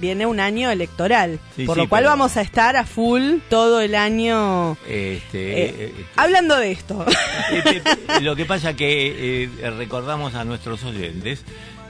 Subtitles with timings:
[0.00, 3.38] viene un año electoral, Sí, por sí, lo cual pero- vamos a estar a full
[3.48, 7.04] todo el año Este, eh, eh, hablando de esto.
[7.52, 11.44] Eh, eh, eh, Lo que pasa que eh, recordamos a nuestros oyentes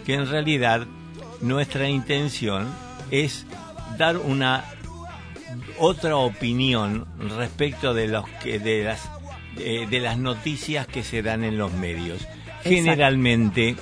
[0.04, 0.86] que en realidad
[1.40, 2.66] nuestra intención
[3.10, 3.46] es
[3.99, 4.65] dar una
[5.79, 7.06] otra opinión
[7.37, 9.09] respecto de los que de las
[9.59, 12.27] eh, de las noticias que se dan en los medios.
[12.63, 13.77] Generalmente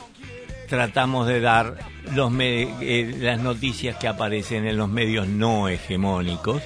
[0.66, 1.76] tratamos de dar
[2.14, 6.62] los eh, las noticias que aparecen en los medios no hegemónicos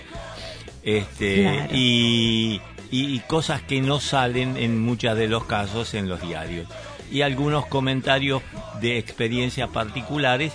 [0.83, 1.69] este Claro.
[1.75, 6.67] y, y- y cosas que no salen en muchos de los casos en los diarios
[7.13, 8.43] y algunos comentarios
[8.81, 10.53] de experiencias particulares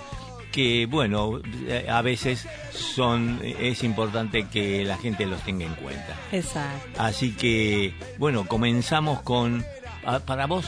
[0.51, 1.41] que bueno
[1.89, 6.89] a veces son es importante que la gente los tenga en cuenta Exacto.
[7.01, 9.63] así que bueno comenzamos con
[10.05, 10.65] ah, para vos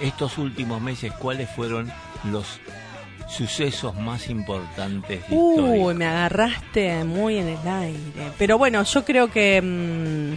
[0.00, 1.92] estos últimos meses cuáles fueron
[2.24, 2.60] los
[3.28, 5.94] sucesos más importantes Uy, históricos?
[5.94, 8.32] me agarraste muy en el aire.
[8.38, 10.34] Pero bueno, yo creo que mm,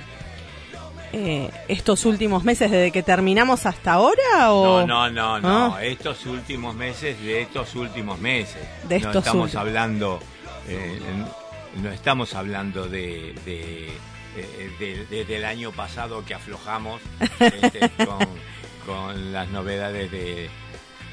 [1.16, 5.76] eh, estos últimos meses, desde que terminamos hasta ahora, o No, no, no, no.
[5.76, 5.84] ¿Ah?
[5.84, 8.62] Estos últimos meses, de estos últimos meses.
[8.88, 9.56] De no estos estamos últimos.
[9.62, 10.20] hablando,
[10.68, 11.00] eh,
[11.82, 13.88] no estamos hablando de, de,
[14.38, 17.02] eh, de- de- del año pasado que aflojamos
[17.40, 18.20] este, con,
[18.86, 20.46] con las novedades de.
[20.46, 20.50] eh,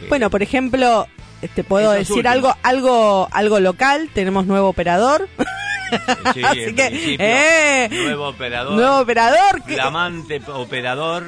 [0.08, 1.06] Bueno, por ejemplo,
[1.54, 2.32] te puedo decir últimos.
[2.34, 4.08] algo, algo, algo local.
[4.14, 5.28] Tenemos nuevo operador,
[6.34, 9.62] sí, así que, eh, nuevo operador, nuevo operador.
[9.66, 11.24] que- flamante operador.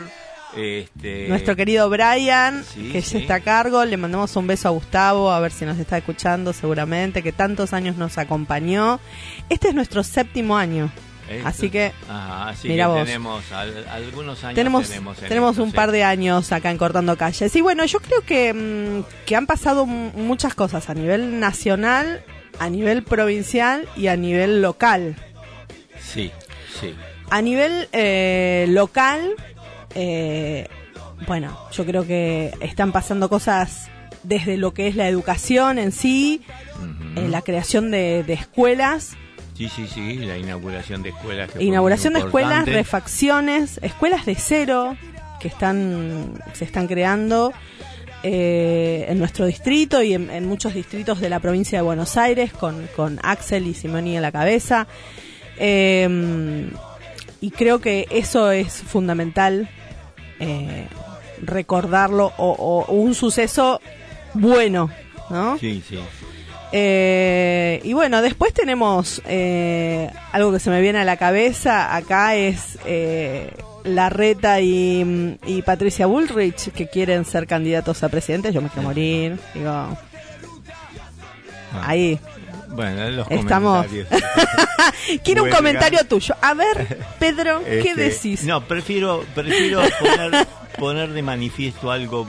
[0.54, 3.14] Este, nuestro querido Brian, sí, que sí.
[3.14, 5.96] ya está a cargo, le mandamos un beso a Gustavo, a ver si nos está
[5.96, 9.00] escuchando seguramente, que tantos años nos acompañó.
[9.48, 10.92] Este es nuestro séptimo año.
[11.28, 13.04] Esto- así que, Ajá, así mira que vos.
[13.04, 15.76] tenemos al- algunos años tenemos, tenemos, en tenemos esto, un sí.
[15.76, 17.54] par de años acá en Cortando Calles.
[17.56, 22.24] Y bueno, yo creo que, mm, que han pasado muchas cosas a nivel nacional,
[22.58, 25.16] a nivel provincial y a nivel local.
[26.00, 26.30] Sí,
[26.80, 26.94] sí.
[27.30, 29.30] A nivel eh, local,
[29.94, 30.68] eh,
[31.26, 33.88] bueno, yo creo que están pasando cosas
[34.22, 36.42] desde lo que es la educación en sí,
[37.16, 39.12] eh, la creación de, de escuelas,
[39.68, 41.50] Sí, sí, sí, la inauguración de escuelas.
[41.50, 44.96] que inauguración de escuelas, refacciones, escuelas de cero
[45.38, 47.52] que están se están creando
[48.24, 52.52] eh, en nuestro distrito y en, en muchos distritos de la provincia de Buenos Aires
[52.52, 54.88] con, con Axel y Simoni a la cabeza.
[55.58, 56.68] Eh,
[57.40, 59.68] y creo que eso es fundamental
[60.40, 60.86] eh,
[61.40, 63.80] recordarlo o, o un suceso
[64.34, 64.90] bueno,
[65.30, 65.58] ¿no?
[65.58, 65.98] Sí, sí.
[66.72, 71.94] Eh, y bueno, después tenemos eh, algo que se me viene a la cabeza.
[71.94, 73.50] Acá es eh,
[73.84, 78.52] Larreta y, y Patricia Bullrich que quieren ser candidatos a presidente.
[78.52, 79.38] Yo me quiero morir.
[79.54, 79.70] Digo,
[81.74, 82.20] Ah, ahí.
[82.68, 84.08] Bueno, los Estamos- comentarios.
[85.24, 86.34] Quiero un comentario tuyo.
[86.42, 88.44] A ver, Pedro, ¿qué Este, decís?
[88.44, 90.46] No, prefiero, prefiero poner,
[90.78, 92.26] poner de manifiesto algo,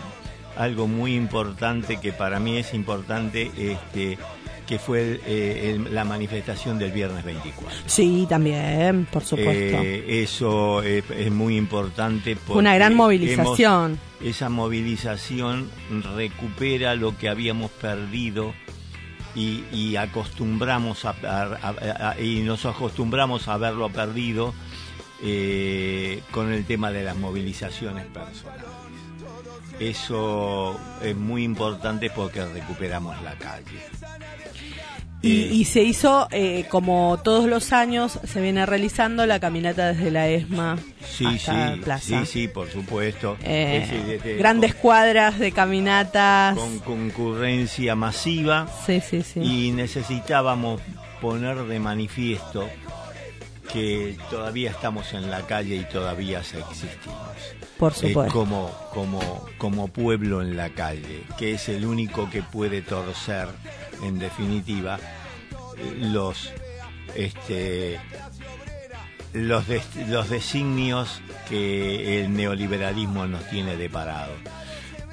[0.58, 4.18] algo muy importante que para mí es importante, este,
[4.68, 7.78] que fue el, eh, el- la manifestación del viernes 24.
[7.86, 9.78] Sí, también, por supuesto.
[9.84, 12.38] Eh, eso es, es muy importante.
[12.48, 14.00] Una gran movilización.
[14.22, 15.70] hemos- esa movilización
[16.16, 18.54] recupera lo que habíamos perdido
[19.36, 24.54] y, y acostumbramos a, a- a- a- y nos acostumbramos a haberlo perdido
[25.26, 28.64] eh, con el tema de las movilizaciones personales.
[29.90, 33.80] Eso es muy importante porque recuperamos la calle.
[35.22, 39.94] Y, Eh, y se hizo, eh, como todos los años, se viene realizando la caminata
[39.94, 40.78] desde la ESMA
[41.10, 42.20] sí, hasta sí, Plaza.
[42.20, 43.38] sí, sí, por supuesto.
[43.42, 46.56] Eh, Es grandes cuadras de caminatas.
[46.58, 49.40] con concurrencia masiva Sí, sí, sí.
[49.40, 50.82] y necesitábamos
[51.22, 52.68] poner de manifiesto
[53.72, 57.18] que todavía estamos en la calle y todavía existimos.
[57.84, 57.94] Por
[58.28, 63.48] Eh, como, como, como pueblo en la calle, que es el único que puede torcer,
[64.04, 65.00] en definitiva,
[66.00, 66.50] los
[67.16, 68.00] este
[69.34, 74.32] los, des- los designios que el neoliberalismo nos tiene deparado.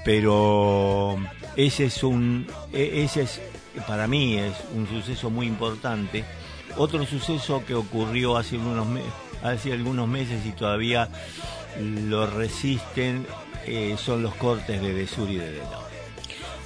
[0.04, 1.16] Pero
[1.56, 3.40] ese es un e- ese es
[3.86, 6.24] para mí es un suceso muy importante.
[6.76, 9.02] Otro suceso que ocurrió hace unos me-
[9.42, 11.08] hace algunos meses y todavía
[11.78, 13.26] lo resisten
[13.66, 15.90] eh, son los cortes de Desur y de Delao.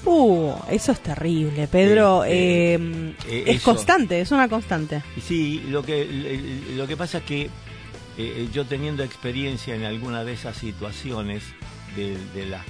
[0.07, 2.25] Uh, eso es terrible, Pedro.
[2.25, 3.65] Eh, eh, eh, es eso.
[3.65, 5.03] constante, es una constante.
[5.21, 6.05] Sí, lo que
[6.77, 7.51] lo que pasa es que
[8.53, 11.43] yo teniendo experiencia en alguna de esas situaciones
[11.97, 12.65] de, de, la-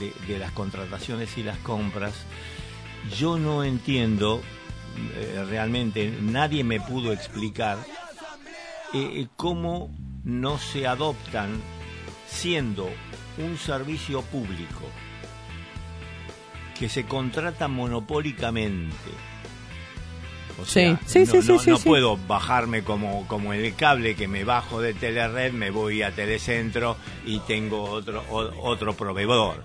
[0.00, 2.14] de- de las contrataciones y las compras,
[3.18, 4.40] yo no entiendo
[5.48, 7.78] realmente nadie me pudo explicar
[9.36, 9.90] cómo
[10.30, 11.60] no se adoptan
[12.28, 12.88] siendo
[13.38, 14.82] un servicio público
[16.78, 18.94] que se contrata monopólicamente.
[20.60, 24.28] O sea, Sí, no, sí, no- sí, no puedo bajarme como, como el cable que
[24.28, 29.64] me bajo de Telered, me voy a Telecentro y tengo otro, o- otro proveedor.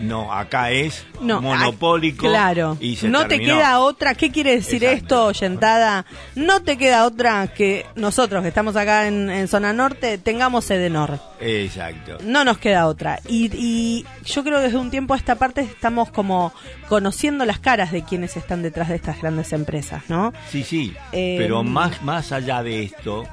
[0.00, 2.76] No, acá es No, monopólico claro.
[2.80, 4.14] y se no te queda otra.
[4.14, 5.02] ¿Qué quiere decir Exacto.
[5.04, 6.06] esto, oyentada?
[6.34, 11.18] No te queda otra que nosotros que estamos acá en, en zona norte tengamos Edenor.
[11.40, 12.18] Exacto.
[12.24, 13.20] No nos queda otra.
[13.28, 16.52] Y, y yo creo que desde un tiempo a esta parte estamos como
[16.88, 20.32] conociendo las caras de quienes están detrás de estas grandes empresas, ¿no?
[20.50, 23.24] Sí, sí, Eh, pero más, más allá de esto,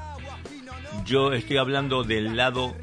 [1.04, 2.74] yo estoy hablando del lado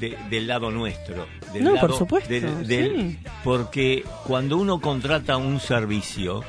[0.00, 1.26] de- del lado nuestro.
[1.52, 3.18] Del No, lado por supuesto, del- del- sí.
[3.42, 6.42] Porque cuando uno contrata un servicio,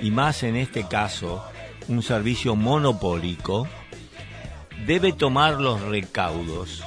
[0.00, 1.44] y más en este caso,
[1.88, 3.66] un servicio monopólico,
[4.86, 6.82] debe tomar los recaudos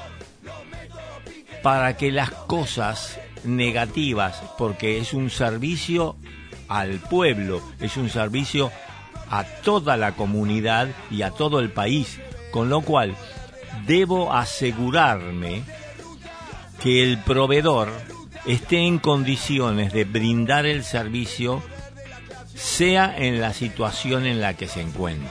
[1.64, 6.16] para que las cosas negativas, porque es un servicio
[6.68, 8.72] al pueblo, es un servicio
[9.30, 12.20] a toda la comunidad y a todo el país,
[12.52, 13.16] con lo cual
[13.86, 15.64] debo asegurarme
[16.82, 17.90] que el proveedor
[18.46, 21.62] esté en condiciones de brindar el servicio
[22.56, 25.30] sea en la situación en la que se encuentre.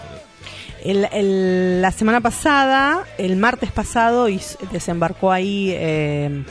[0.84, 4.40] El, el- la semana pasada, el martes pasado, y
[4.70, 5.70] desembarcó ahí.
[5.74, 6.44] eh,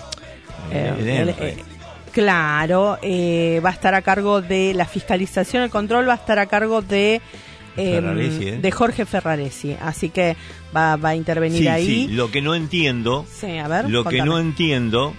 [0.72, 1.50] eh, El el- ENRE.
[1.50, 1.64] eh,
[2.12, 6.40] claro, eh, va a estar a cargo de la fiscalización, el control va a estar
[6.40, 7.22] a cargo de.
[7.84, 8.58] Ferraresi, ¿eh?
[8.60, 10.36] de Jorge Ferraresi, así que
[10.76, 11.86] va, va a intervenir Sí, ahí.
[11.86, 13.90] sí, lo que no entiendo Sí, a ver.
[13.90, 15.14] Lo que no entiendo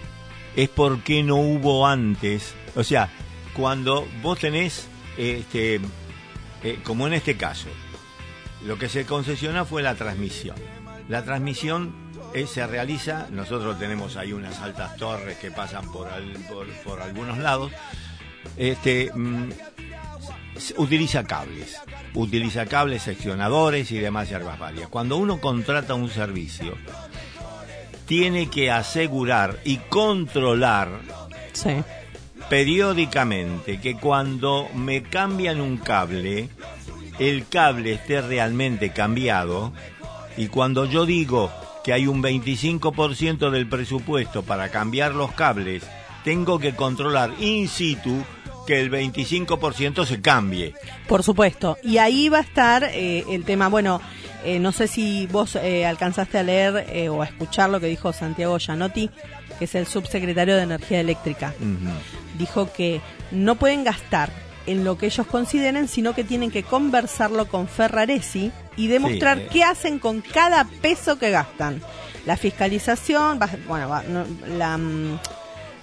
[0.57, 2.55] es por qué no hubo antes.
[2.77, 3.09] O sea,
[3.55, 5.81] cuando vos tenés, este,
[6.63, 7.69] eh, como en este caso,
[8.67, 10.57] lo que se concesiona fue la transmisión.
[11.09, 11.93] La transmisión
[12.35, 17.01] eh, se realiza, nosotros tenemos ahí unas altas torres que pasan por, al- por, por
[17.01, 17.73] algunos lados.
[18.57, 19.49] Este, mm,
[20.77, 21.77] utiliza cables,
[22.15, 24.89] utiliza cables, seccionadores y demás hierbas varias.
[24.89, 26.77] Cuando uno contrata un servicio,
[28.07, 30.89] tiene que asegurar y controlar
[31.53, 31.83] Sí.
[32.49, 36.49] periódicamente que cuando me cambian un cable,
[37.19, 39.73] el cable esté realmente cambiado
[40.37, 41.51] y cuando yo digo
[41.85, 45.83] que hay un 25% del presupuesto para cambiar los cables,
[46.25, 48.23] tengo que controlar in situ
[48.69, 50.75] que el 25% se cambie.
[51.07, 51.77] Por supuesto.
[51.83, 54.01] Y ahí va a estar eh, el tema, bueno,
[54.45, 58.13] eh, no sé si vos eh, alcanzaste a leer o a escuchar lo que dijo
[58.13, 59.11] Santiago Gianotti,
[59.59, 61.55] que es el subsecretario de Energía Eléctrica.
[62.39, 63.01] Dijo que
[63.33, 64.31] no pueden gastar
[64.67, 69.45] en lo que ellos consideren, sino que tienen que conversarlo con Ferraresi y demostrar Sí,
[69.51, 71.81] qué hacen con cada peso que gastan.
[72.27, 74.25] La fiscalización, va- bueno, va- no,
[74.59, 75.19] la, mm,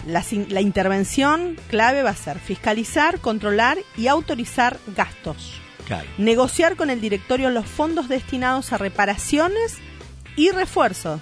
[0.05, 5.53] la, la intervención clave va a ser fiscalizar, controlar y autorizar gastos.
[5.85, 6.07] Claro.
[6.17, 9.77] Negociar con el directorio los fondos destinados a reparaciones
[10.35, 11.21] y refuerzos.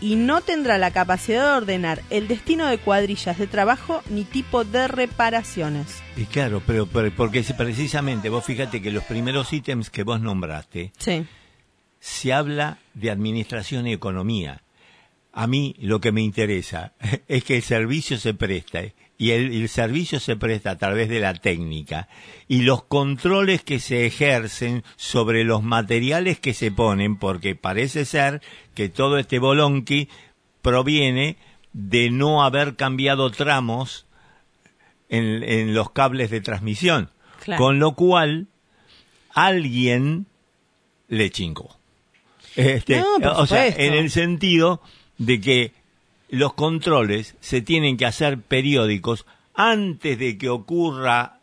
[0.00, 4.64] Y no tendrá la capacidad de ordenar el destino de cuadrillas de trabajo ni tipo
[4.64, 6.02] de reparaciones.
[6.16, 10.20] Y claro, pero, pero porque si precisamente vos fíjate que los primeros ítems que vos
[10.20, 11.24] nombraste, Sí,
[12.00, 14.61] se habla de administración y economía.
[15.32, 16.92] A mí lo que me interesa
[17.28, 18.82] es que el servicio se presta
[19.18, 22.08] y el, el servicio se presta a través de la técnica
[22.48, 28.42] y los controles que se ejercen sobre los materiales que se ponen, porque parece ser
[28.74, 30.08] que todo este bolonqui
[30.60, 31.36] proviene
[31.72, 34.06] de no haber cambiado tramos
[35.08, 37.10] en, en los cables de transmisión,
[37.44, 37.62] Claro.
[37.62, 38.48] con lo cual
[39.30, 40.26] alguien
[41.08, 41.76] le chingó.
[42.56, 44.82] Este, No, o sea, en el sentido
[45.18, 45.72] de que
[46.28, 51.38] los controles se tienen que hacer periódicos antes de que ocurra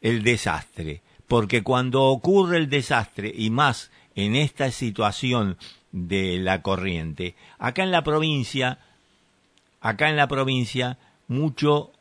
[0.00, 5.58] el desastre, porque cuando ocurre el desastre y más en esta situación
[5.92, 8.78] de la corriente, acá en la provincia,
[9.80, 10.98] acá en la provincia
[11.28, 11.92] mucho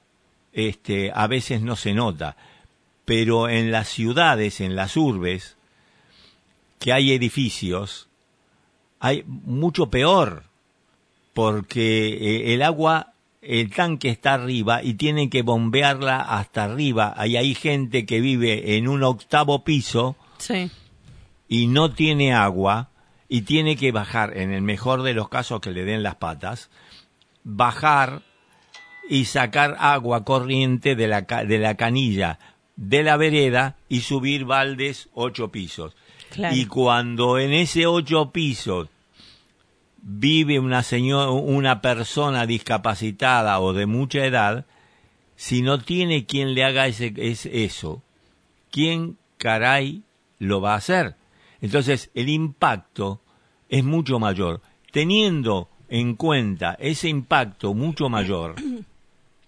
[0.53, 2.37] este a veces no se nota,
[3.03, 5.57] pero en las ciudades, en las urbes,
[6.79, 8.07] que hay edificios,
[8.99, 10.45] hay mucho peor,
[11.35, 13.11] porque eh, el agua,
[13.41, 17.13] el tanque está arriba y tienen que bombearla hasta arriba.
[17.17, 20.71] Ahí hay gente que vive en un octavo piso sí.
[21.49, 22.89] y no tiene agua
[23.27, 26.69] y tiene que bajar, en el mejor de los casos que le den las patas,
[27.43, 28.21] bajar
[29.09, 32.39] y sacar agua corriente de la, de la canilla
[32.77, 35.95] de la vereda y subir baldes ocho pisos.
[36.29, 36.55] Claro.
[36.55, 38.87] Y cuando en ese ocho pisos
[40.07, 44.65] vive una señora, una persona discapacitada o de mucha edad,
[45.35, 48.03] si no tiene quien le haga ese, es eso,
[48.71, 50.03] ¿quién caray
[50.37, 51.15] lo va a hacer?
[51.59, 53.21] Entonces el impacto
[53.67, 54.61] es mucho mayor.
[54.91, 58.55] Teniendo en cuenta ese impacto mucho mayor,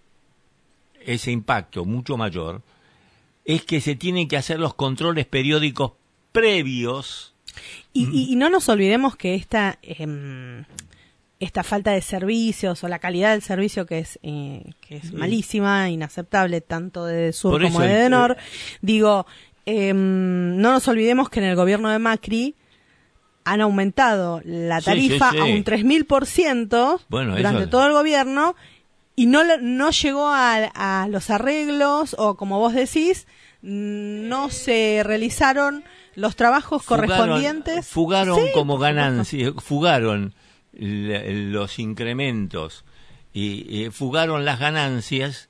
[1.05, 2.63] ese impacto mucho mayor,
[3.45, 5.93] es que se tienen que hacer los controles periódicos
[6.31, 7.35] previos.
[7.93, 10.63] Y, y- y no nos olvidemos que esta, em,
[11.39, 15.89] esta falta de servicios o la calidad del servicio que es, eh, que es malísima,
[15.89, 18.37] inaceptable, tanto de Sur Por como de el- Nor,
[18.81, 19.25] digo,
[19.65, 22.55] em, no nos olvidemos que en el gobierno de Macri
[23.45, 25.41] han aumentado la tarifa sí, sí.
[25.41, 28.55] a un 3000% Bueno, durante eso- todo el gobierno
[29.15, 33.25] y no, no llegó a, a los arreglos o como vos decís,
[33.61, 35.83] mm, no se realizaron
[36.17, 37.87] los trabajos Fugaron- correspondientes.
[37.87, 38.95] Fugaron Sí, como por supuesto.
[38.95, 40.33] ganancia, fugaron
[40.73, 42.83] los incrementos
[43.33, 45.49] y, fugaron las ganancias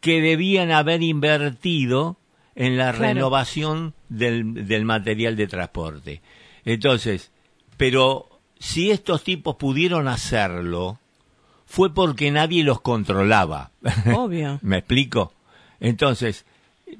[0.00, 2.18] que debían haber invertido
[2.54, 2.98] en la Claro.
[3.14, 6.22] renovación del, del material de transporte.
[6.66, 7.32] Entonces,
[7.78, 8.28] pero
[8.58, 10.98] si estos tipos pudieron hacerlo,
[11.64, 13.70] fue porque nadie los controlaba.
[14.14, 14.58] Obvio.
[14.62, 15.32] ¿Me explico?
[15.80, 16.44] Entonces,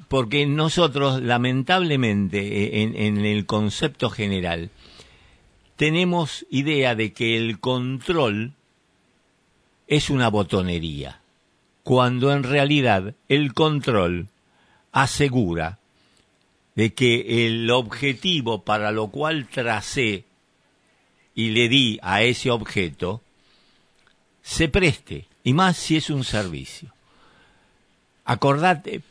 [0.08, 4.70] porque nosotros, lamentablemente, en, en el concepto general,
[5.76, 8.52] tenemos idea de que el control
[9.86, 11.20] es una botonería,
[11.82, 14.28] cuando en realidad el control
[14.92, 15.78] asegura
[16.74, 20.24] de que el objetivo para lo cual tracé
[21.34, 23.22] y le di a ese objeto
[24.42, 26.92] se preste, y más si es un servicio.
[28.24, 29.02] Acordate,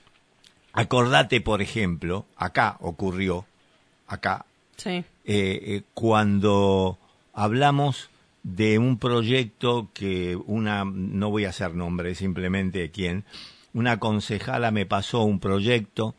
[0.74, 3.46] acordate, por ejemplo, acá ocurrió,
[4.08, 4.90] acá, Sí.
[4.90, 6.98] eh, eh, cuando
[7.34, 8.10] hablamos
[8.44, 13.24] de un proyecto que una, no voy a hacer nombre, simplemente quién,
[13.74, 16.16] una concejala me pasó un proyecto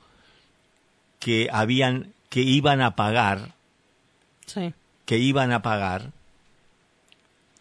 [1.18, 3.54] que habían, que iban a pagar,
[4.46, 4.72] Sí.
[5.04, 6.12] que iban a pagar,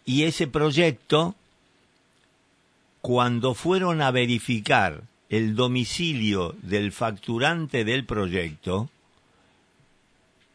[0.06, 1.34] y ese proyecto,
[3.00, 5.02] cuando fueron a verificar
[5.36, 8.88] el domicilio del facturante del proyecto,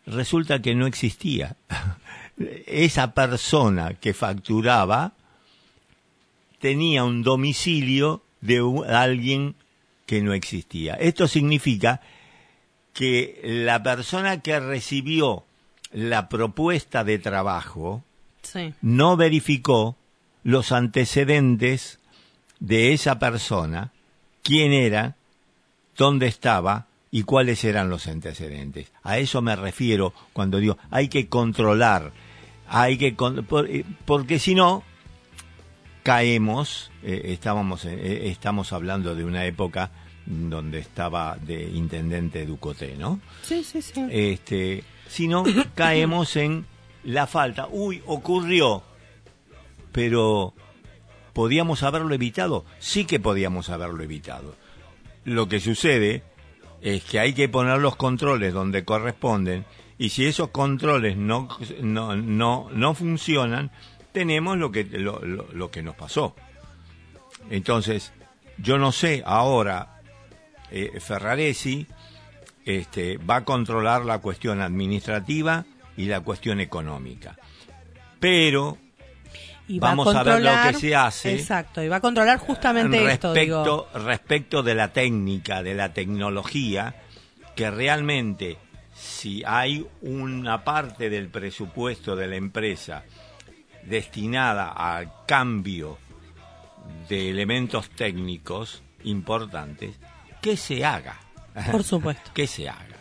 [0.06, 1.56] resulta que no existía.
[2.68, 5.14] Esa persona que facturaba
[6.60, 9.56] tenía un domicilio de alguien
[10.06, 10.96] que no existía.
[10.96, 12.02] Esto significa
[12.94, 15.44] que la persona que recibió
[15.92, 18.04] la propuesta de trabajo
[18.42, 18.74] Sí.
[18.82, 19.98] no verificó
[20.44, 22.00] los antecedentes
[22.60, 23.92] de esa persona,
[24.44, 25.16] quién era,
[25.98, 28.92] dónde estaba y cuáles eran los antecedentes.
[29.04, 32.12] A eso me refiero cuando digo hay que controlar,
[32.68, 34.84] hay que con- eh, porque si no
[36.04, 39.92] caemos, eh, estábamos eh, estamos hablando de una época
[40.26, 43.20] donde estaba de intendente Ducoté, ¿no?
[43.42, 44.06] Sí, sí, sí.
[44.12, 45.44] este, sino
[45.76, 46.66] caemos en
[47.04, 47.68] la falta.
[47.72, 48.84] Uy, ocurrió,
[49.92, 50.54] pero
[51.34, 52.66] ¿podíamos haberlo evitado?
[52.80, 54.56] Sí que podíamos haberlo evitado.
[55.26, 56.24] Lo que sucede
[56.82, 59.66] es que hay que poner los controles donde corresponden
[59.98, 61.50] y si esos controles no,
[61.82, 63.70] no, no, no funcionan,
[64.14, 66.36] tenemos lo que, lo, lo- que nos pasó.
[67.50, 68.14] Entonces,
[68.58, 70.02] yo no sé ahora,
[70.72, 71.86] eh, Ferraresi,
[72.66, 75.66] este, va a controlar la cuestión administrativa
[75.98, 77.38] y la cuestión económica.
[78.20, 78.78] Pero
[79.70, 81.34] Y va vamos a ver lo controlar- que se hace.
[81.36, 83.64] Exacto, y va a controlar justamente esto, digo.
[83.64, 86.96] respecto, respecto de la técnica, de la tecnología,
[87.56, 88.58] que realmente
[88.94, 93.04] si hay una parte del presupuesto de la empresa
[93.84, 95.98] destinada al cambio
[97.08, 99.96] de elementos técnicos importantes,
[100.42, 101.18] que se haga.
[101.72, 102.32] Por supuesto.
[102.34, 102.98] que se haga.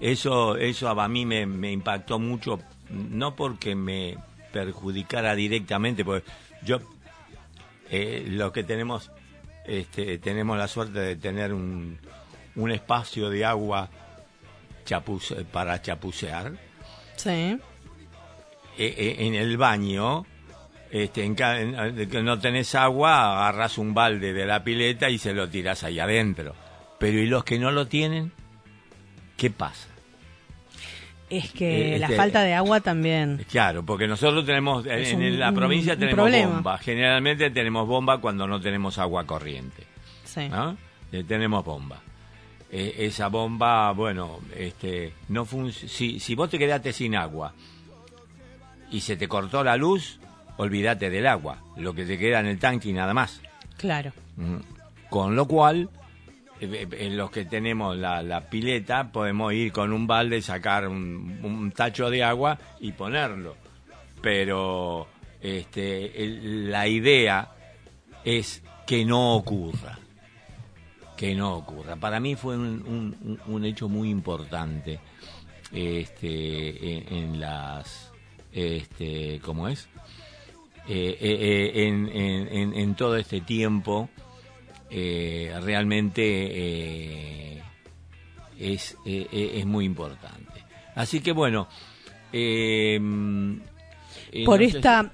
[0.00, 2.60] Eso, eso a mí me, me impactó mucho,
[2.90, 4.16] no porque me
[4.64, 6.28] perjudicara directamente, porque
[6.62, 6.78] yo,
[7.90, 9.10] eh, lo que tenemos,
[9.64, 11.98] este, tenemos la suerte de tener un,
[12.56, 13.88] un espacio de agua
[14.84, 16.52] chapuce- para chapucear.
[17.16, 17.30] Sí.
[17.30, 17.58] Eh,
[18.78, 20.24] eh, en el baño,
[20.90, 25.18] este, en en- eh, que no tenés agua, agarras un balde de la pileta y
[25.18, 26.54] se lo tiras ahí adentro.
[26.98, 28.32] Pero ¿y los que no lo tienen?
[29.36, 29.86] ¿Qué pasa?
[31.30, 33.44] Es que Eh, la este- falta de agua también.
[33.50, 36.54] Claro, porque nosotros tenemos, en, Es en un- la un- provincia un tenemos problema.
[36.54, 36.78] bomba.
[36.78, 39.84] Generalmente tenemos bomba cuando no tenemos agua corriente.
[40.24, 40.48] Sí.
[40.48, 40.76] ¿no?
[41.12, 42.00] Eh, tenemos bomba.
[42.70, 47.54] eh, esa bomba, bueno, este, no si, si vos te quedaste sin agua
[48.90, 50.18] y se te cortó la luz,
[50.58, 53.40] olvídate del agua, lo que te queda en el tanque y nada más.
[53.78, 54.12] Claro.
[54.36, 54.56] Mm.
[55.08, 55.88] Con lo cual,
[56.60, 62.22] en los que tenemos la, pileta, podemos ir con un balde, sacar un, tacho de
[62.24, 63.56] agua y ponerlo.
[64.20, 65.06] Pero
[65.40, 67.50] este, la idea
[68.24, 69.98] es que no ocurra
[71.16, 71.96] que no ocurra.
[71.96, 75.00] Para mí fue un, un, hecho muy importante
[75.72, 78.12] este, en, las,
[78.52, 79.88] este, ¿cómo es?
[80.88, 84.08] Eh, eh, eh, en, en, en, todo este tiempo
[84.90, 86.02] realmente
[88.58, 90.64] es, es muy importante.
[90.94, 91.68] Así que bueno,
[94.44, 95.10] por esta,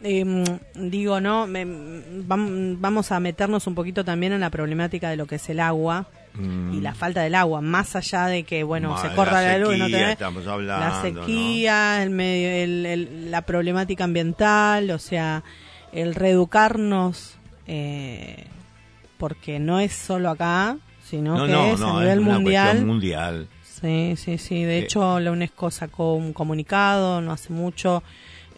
[0.75, 1.47] digo, ¿no?
[1.49, 6.07] vamos a meternos un poquito también en la problemática de lo que es el agua
[6.37, 6.97] y la mm.
[6.97, 12.03] falta del agua, más allá de que, bueno, se corta la, luz, no la sequía,
[12.03, 15.45] el medio, la problemática ambiental, o sea,
[15.93, 17.37] el reeducarnos,
[17.69, 18.47] eh,
[19.19, 22.85] porque no es solo acá, sino que es a nivel mundial.
[22.85, 23.49] mundial.
[23.63, 24.63] Sí, sí, sí.
[24.63, 24.83] De eh.
[24.83, 28.03] hecho, la UNESCO sacó un comunicado no hace mucho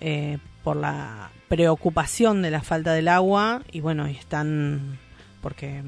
[0.01, 4.99] eh, por la preocupación de la falta del agua y bueno, están
[5.41, 5.83] porque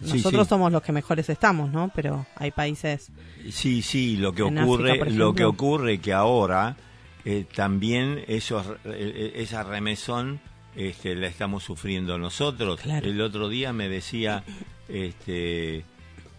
[0.00, 1.90] nosotros somos los que mejores estamos, ¿no?
[1.94, 3.10] Pero hay países.
[3.50, 6.76] Sí, sí, lo que ocurre, lo que ocurre que ahora
[7.24, 10.40] eh, también esos, eh, esa remesón
[10.76, 12.80] este, la estamos sufriendo nosotros.
[12.84, 14.44] El otro día me decía
[14.88, 15.84] este,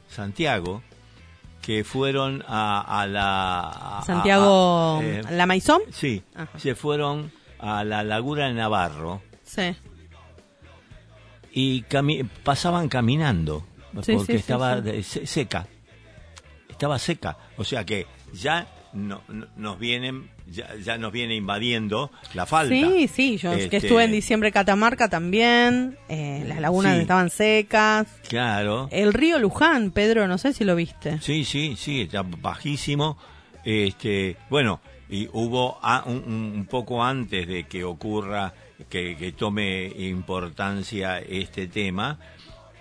[0.09, 0.83] Santiago
[1.61, 4.03] que fueron a, la...
[4.05, 5.81] Santiago, eh, ¿la Maizón?
[5.91, 6.21] Sí,
[6.57, 9.23] se fueron a la Laguna de Navarro.
[9.43, 9.75] Sí.
[11.51, 11.83] Y
[12.43, 15.65] pasaban caminando, porque estaba seca.
[16.69, 17.37] Estaba seca.
[17.57, 19.23] O sea que ya no,
[19.55, 22.75] nos vienen ya, nos viene invadiendo la falta.
[22.75, 27.29] Sí, sí, yo que este, estuve en diciembre en Catamarca también, eh, las lagunas estaban
[27.29, 28.07] secas.
[28.27, 28.87] Claro.
[28.91, 31.19] El río Luján, Pedro, no sé si lo viste.
[31.21, 33.17] Sí, sí, sí, está bajísimo.
[33.63, 34.79] Este, bueno,
[35.09, 38.53] y hubo un, poco antes de que ocurra,
[38.89, 42.19] que, tome importancia este tema,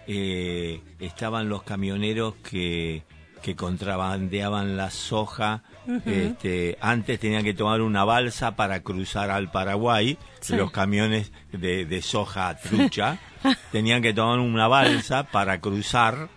[0.07, 3.03] eh, estaban los camioneros que,
[3.43, 5.63] que contrabandeaban la soja
[6.07, 10.19] este, antes tenían que tomar una balsa para cruzar al Paraguay,
[10.49, 13.19] los camiones de, soja trucha,
[13.73, 16.29] tenían que tomar una balsa para cruzar.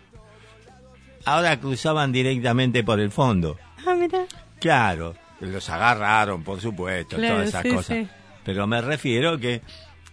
[1.25, 3.57] Ahora cruzaban directamente por el fondo.
[3.85, 4.25] Ah, mira.
[4.59, 8.07] Claro, los agarraron, por supuesto, todas esas cosas.
[8.43, 9.61] Pero me refiero que eh,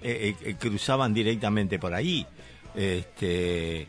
[0.02, 2.26] eh, eh, cruzaban directamente por ahí.
[2.74, 3.86] Este,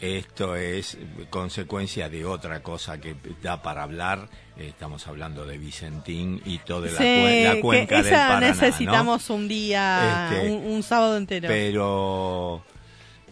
[0.00, 0.98] esto es
[1.30, 4.28] consecuencia de otra cosa que da para hablar.
[4.60, 8.40] Estamos hablando de Vicentín y toda la, cuenca del Paraná.
[8.40, 11.48] necesitamos un día, este, un, sábado entero.
[11.48, 12.62] Pero,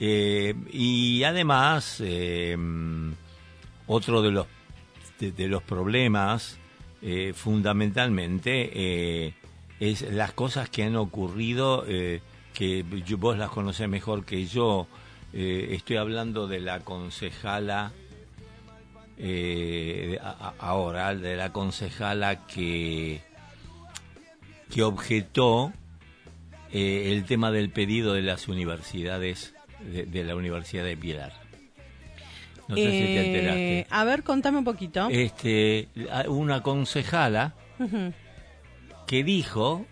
[0.00, 2.56] eh, y además, eh,
[3.86, 4.46] otro de los,
[5.20, 6.56] de, los problemas,
[7.02, 9.34] eh, fundamentalmente,
[9.80, 12.84] es las cosas que han ocurrido, que
[13.18, 14.86] vos las conocés mejor que yo,
[15.34, 17.92] estoy hablando de la concejala,
[19.18, 20.18] eh,
[20.58, 23.20] ahora, de la concejala que,
[24.70, 25.72] que objetó
[26.72, 31.32] eh, el tema del pedido de las universidades, de, la Universidad de Pilar.
[32.68, 33.86] No sé si te enteraste.
[33.90, 35.08] A ver, contame un poquito.
[35.10, 35.88] Este,
[36.28, 37.54] una concejala
[39.06, 39.86] que dijo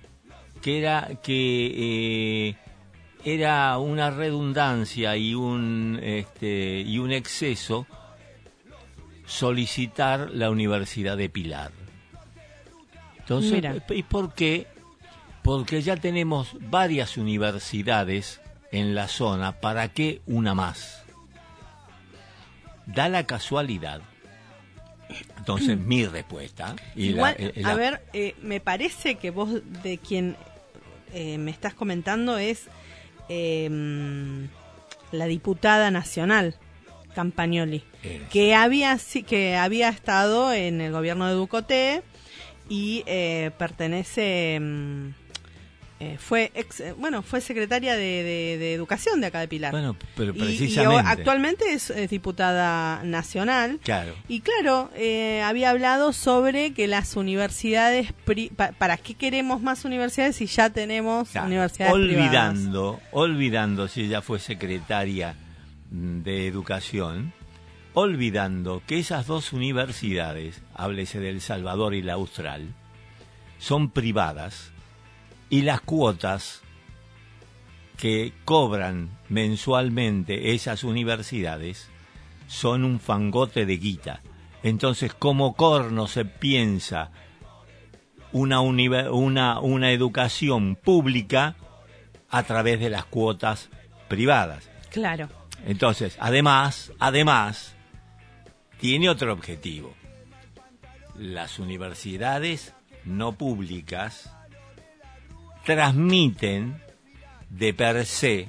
[0.60, 2.54] que era que
[3.24, 7.86] era una redundancia y un, este, y un exceso
[9.26, 11.72] solicitar la Universidad de Pilar.
[13.18, 14.66] Entonces, ¿y por qué?
[15.42, 18.40] Porque ya tenemos varias universidades
[18.72, 21.04] en la zona, ¿para qué una más?
[22.86, 24.00] Da la casualidad.
[25.38, 26.76] Entonces, mi respuesta.
[26.94, 30.36] Igual, a ver, eh, me parece que vos de quien
[31.12, 32.66] eh, me estás comentando es
[33.28, 33.68] eh,
[35.10, 36.56] la diputada nacional
[37.16, 37.82] Campagnoli,
[38.30, 42.02] que había que había estado en el gobierno de Ducoté
[42.68, 45.14] y eh, pertenece em,
[45.98, 49.72] eh, fue ex, eh, bueno fue secretaria de, educación de acá de Pilar.
[49.72, 50.94] Bueno pero precisamente.
[50.94, 53.80] y, actualmente es, diputada nacional.
[53.82, 54.12] Claro.
[54.28, 58.12] Y claro eh, había hablado sobre que las universidades
[58.76, 65.34] para qué queremos más universidades si ya tenemos universidades olvidando olvidando si ella fue secretaria
[66.22, 67.32] de educación
[67.94, 72.74] olvidando que esas dos universidades, háblese del Salvador y la Austral,
[73.58, 74.70] son privadas
[75.48, 76.60] y las cuotas
[77.96, 81.88] que cobran mensualmente esas universidades
[82.48, 84.20] son un fangote de guita.
[84.62, 87.10] Entonces, como corno se piensa
[88.32, 91.56] una, una, una educación pública
[92.28, 93.70] a través de las cuotas
[94.08, 94.68] privadas.
[94.90, 95.28] Claro.
[95.66, 97.74] Entonces, además, además,
[98.80, 99.94] tiene otro objetivo.
[101.16, 102.72] Las universidades
[103.04, 104.32] no públicas
[105.64, 106.80] transmiten
[107.50, 108.48] de per se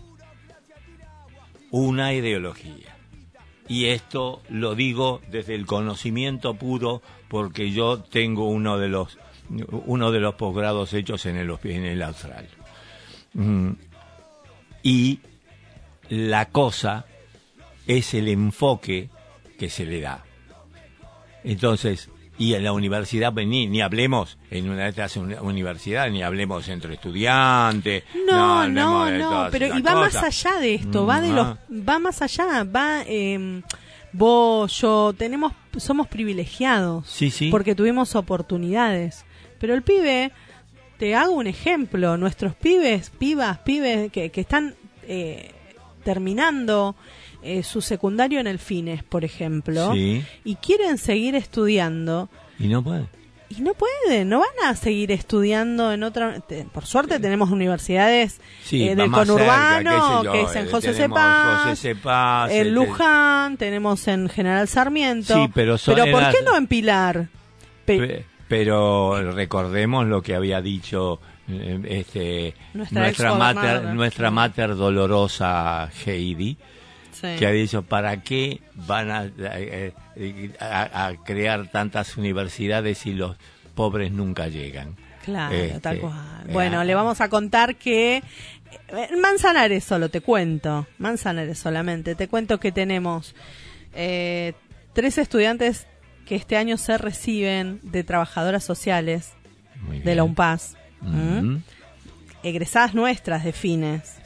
[1.71, 2.95] una ideología.
[3.67, 9.17] Y esto lo digo desde el conocimiento puro porque yo tengo uno de los
[9.85, 12.47] uno de los posgrados hechos en el, en el Austral.
[13.33, 13.71] Mm.
[14.83, 15.19] Y
[16.09, 17.05] la cosa
[17.85, 19.09] es el enfoque
[19.57, 20.23] que se le da.
[21.43, 26.21] Entonces, y en la universidad, pues, ni, ni hablemos en una de estas universidades, ni
[26.21, 28.03] hablemos entre estudiantes.
[28.27, 31.99] No, no, no, pero y va más allá de esto, va de los, mm, va
[31.99, 33.61] más allá, va, eh,
[34.11, 37.07] vos, yo, tenemos, somos privilegiados.
[37.07, 37.49] Sí, sí.
[37.49, 39.25] Porque tuvimos oportunidades.
[39.59, 40.31] Pero el pibe,
[40.99, 45.51] te hago un ejemplo, nuestros pibes, pibas, pibes que, que están eh,
[46.07, 46.95] terminando
[47.43, 52.29] eh, su secundario en el Fines, por ejemplo, y quieren seguir estudiando.
[52.57, 53.09] Y no pueden.
[53.49, 56.41] Y no pueden, no van a seguir estudiando en otra.
[56.71, 58.39] Por suerte tenemos universidades
[58.71, 61.83] eh, del conurbano, que es en José Cepaz,
[62.51, 65.33] en Luján, tenemos en General Sarmiento.
[65.33, 67.27] Sí, pero, pero ¿por qué no en Pilar?
[68.47, 76.57] pero recordemos lo que había dicho eh, este, nuestra, mater, nuestra mater dolorosa Heidi
[77.21, 83.37] que ha dicho, ¿para qué van eh, eh, a, crear tantas universidades si los
[83.75, 84.95] pobres nunca llegan?
[85.23, 86.13] Claro, este, tal cual.
[86.47, 88.23] Eh, bueno, le vamos a contar que
[89.19, 93.35] Manzanares solo, te cuento, Manzanares solamente, te cuento que tenemos
[93.93, 95.87] tres estudiantes
[96.25, 99.33] que este año se reciben de trabajadoras sociales
[100.03, 100.76] de la UNPAS,
[102.43, 104.17] egresadas nuestras de fines.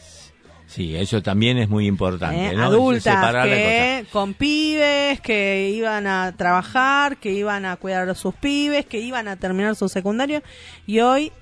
[0.71, 2.55] Sí, eso también es muy importante.
[2.55, 8.33] Eh, adultas que, con pibes, que iban a trabajar, que iban a cuidar a sus
[8.35, 10.41] pibes, que iban a terminar su secundario
[10.87, 11.33] y hoy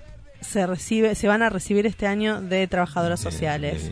[0.42, 3.92] se recibe, se van a recibir este año de trabajadoras sociales.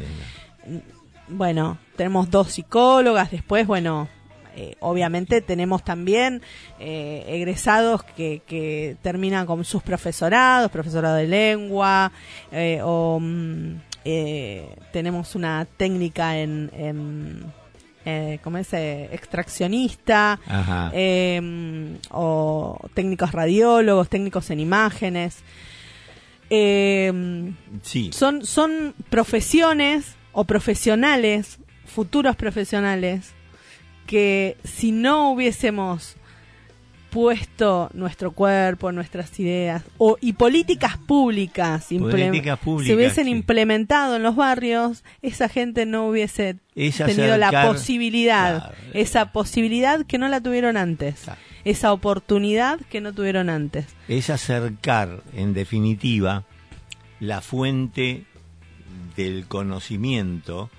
[1.27, 4.09] Bueno, tenemos dos psicólogas, después, bueno,
[4.57, 6.41] eh, obviamente tenemos también
[6.79, 12.11] eh, egresados que, que terminan con sus profesorados, profesorado de lengua,
[12.83, 13.75] o mm,
[14.09, 17.53] eh, tenemos una técnica en, en
[18.05, 18.71] eh, ¿cómo es?
[18.71, 20.39] Eh, extraccionista,
[20.93, 25.39] em, o técnicos radiólogos, técnicos en imágenes.
[26.49, 28.11] Em, sí.
[28.13, 33.33] son, son profesiones o profesionales, futuros profesionales,
[34.07, 36.15] que si no hubiésemos
[37.11, 45.03] puesto nuestro cuerpo, nuestras ideas o y políticas públicas, se hubiesen implementado en los barrios,
[45.21, 51.25] esa gente no hubiese tenido la posibilidad, esa posibilidad que no la tuvieron antes,
[51.63, 53.85] esa oportunidad que no tuvieron antes.
[54.07, 56.43] Es acercar, en definitiva,
[57.19, 58.25] la fuente
[59.15, 60.69] del conocimiento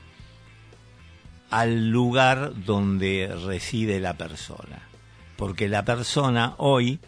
[1.50, 4.88] al lugar donde reside la persona
[5.38, 6.98] porque la persona hoy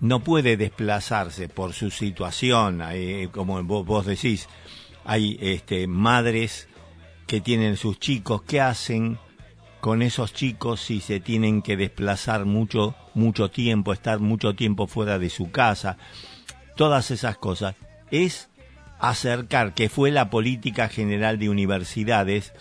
[0.00, 2.80] no puede desplazarse por su situación,
[3.32, 4.48] como vos, decís,
[5.04, 6.68] hay este, madres
[7.26, 9.18] que tienen sus chicos, ¿qué hacen
[9.80, 15.18] con esos chicos si se tienen que desplazar mucho, mucho tiempo, estar mucho tiempo fuera
[15.18, 15.98] de su casa?
[16.76, 17.74] Todas esas cosas.
[18.12, 18.50] Es
[19.00, 22.52] acercar, que fue la política general de universidades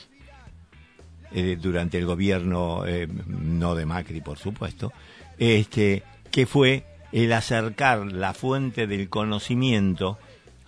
[1.33, 4.93] eh, durante el gobierno, eh, no de Macri, por supuesto,
[5.37, 10.19] este, que fue el acercar la fuente del conocimiento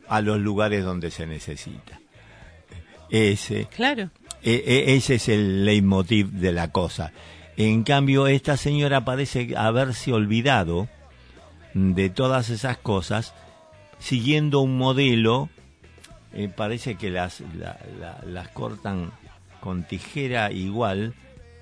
[0.07, 1.99] a los lugares donde se necesita.
[3.09, 4.09] Ese, claro.
[4.41, 7.11] E, e, ese es el leitmotiv de la cosa.
[7.57, 10.89] En cambio, esta señora parece haberse olvidado
[11.75, 13.33] de todas esas cosas,
[13.99, 15.49] siguiendo un modelo,
[16.33, 17.43] eh, parece que las,
[18.25, 19.11] las cortan
[19.65, 21.15] con tijera igual,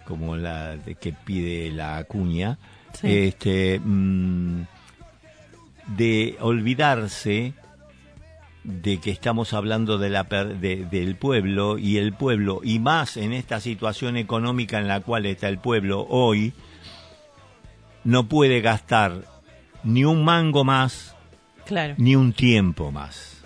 [0.04, 2.58] como la que pide la acuña,
[3.02, 4.63] este, mm,
[5.96, 7.54] de olvidarse
[8.66, 13.32] de que estamos hablando de la, de, del pueblo y el pueblo, y más en
[13.32, 16.52] esta situación económica en la cual está el pueblo hoy,
[18.04, 19.24] no puede gastar
[19.86, 21.16] ni un mango más,
[21.66, 21.94] claro.
[21.98, 23.46] ni un tiempo más.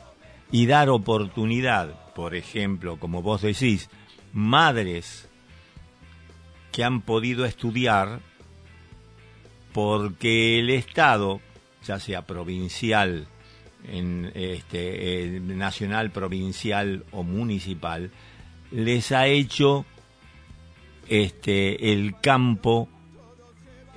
[0.52, 3.92] Y dar oportunidad, por ejemplo, como vos decís,
[4.34, 5.28] madres
[6.72, 8.20] que han podido estudiar
[9.74, 11.42] porque el Estado,
[11.86, 13.28] ya sea provincial,
[13.88, 18.12] en este, nacional, provincial o municipal,
[18.72, 19.86] les ha hecho
[21.08, 22.90] este, el campo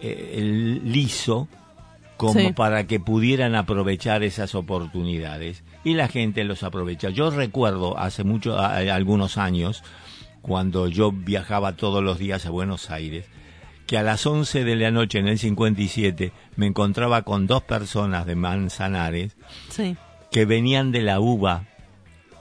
[0.00, 1.48] eh, el liso
[2.16, 7.08] como para que pudieran aprovechar esas oportunidades y la gente los aprovecha.
[7.08, 9.82] Yo recuerdo hace mucho, algunos años,
[10.42, 13.26] cuando yo viajaba todos los días a Buenos Aires,
[13.86, 18.24] que a las 11 de la noche en el 57 me encontraba con dos personas
[18.24, 19.36] de Manzanares
[20.30, 21.64] que venían de la uva,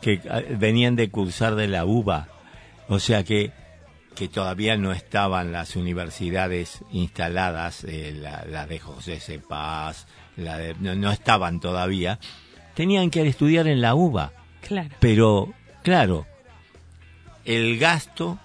[0.02, 2.28] que ah, venían de cursar de la uva.
[2.88, 3.52] O sea que,
[4.16, 10.06] que todavía no estaban las universidades instaladas, eh, la, de José Cepaz,
[10.38, 12.20] la no, no, estaban todavía.
[12.76, 13.96] Tenían que estudiar en la.
[14.62, 14.90] Claro.
[15.00, 16.28] Pero, claro,
[17.50, 18.38] el gasto,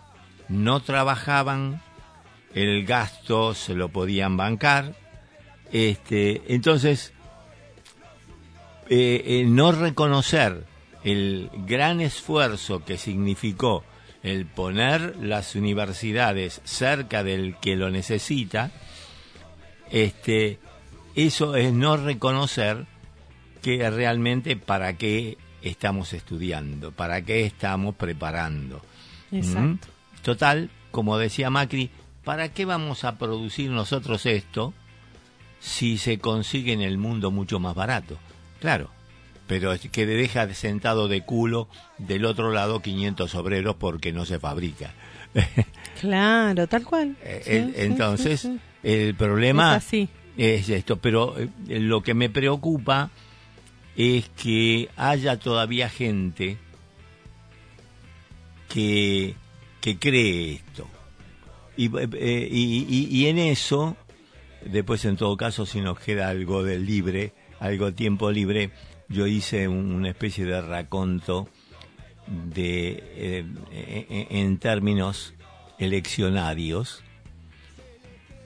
[0.48, 1.82] no trabajaban,
[2.54, 4.94] el gasto se lo podían bancar.
[5.70, 7.12] Este, entonces,
[8.88, 10.64] eh, no reconocer
[11.02, 13.84] el gran esfuerzo que significó
[14.22, 18.70] el poner las universidades cerca del que lo necesita,
[19.90, 20.58] este,
[21.14, 22.86] eso es no reconocer
[23.60, 28.80] que realmente para qué estamos estudiando, para qué estamos preparando.
[29.34, 29.88] Exacto.
[30.22, 31.90] Total, como decía Macri,
[32.24, 34.72] ¿para qué vamos a producir nosotros esto
[35.60, 38.18] si se consigue en el mundo mucho más barato?
[38.60, 38.90] Claro,
[39.46, 41.68] pero que deja sentado de culo
[41.98, 44.92] del otro lado 500 obreros porque no se fabrica.
[46.00, 47.16] Claro, tal cual.
[47.22, 48.48] Eh, entonces,
[48.82, 49.80] el problema
[50.36, 53.10] es, esto, pero eh, lo que me preocupa
[53.96, 56.58] es que haya todavía gente
[58.68, 59.34] que,
[59.80, 60.88] que cree esto.
[61.76, 63.96] Eh, y, y, en eso,
[64.64, 68.70] después en todo caso, si nos queda algo del libre, algo tiempo libre,
[69.08, 71.48] yo hice una especie de raconto
[72.26, 75.34] de, eh, eh, en términos
[75.78, 77.02] eleccionarios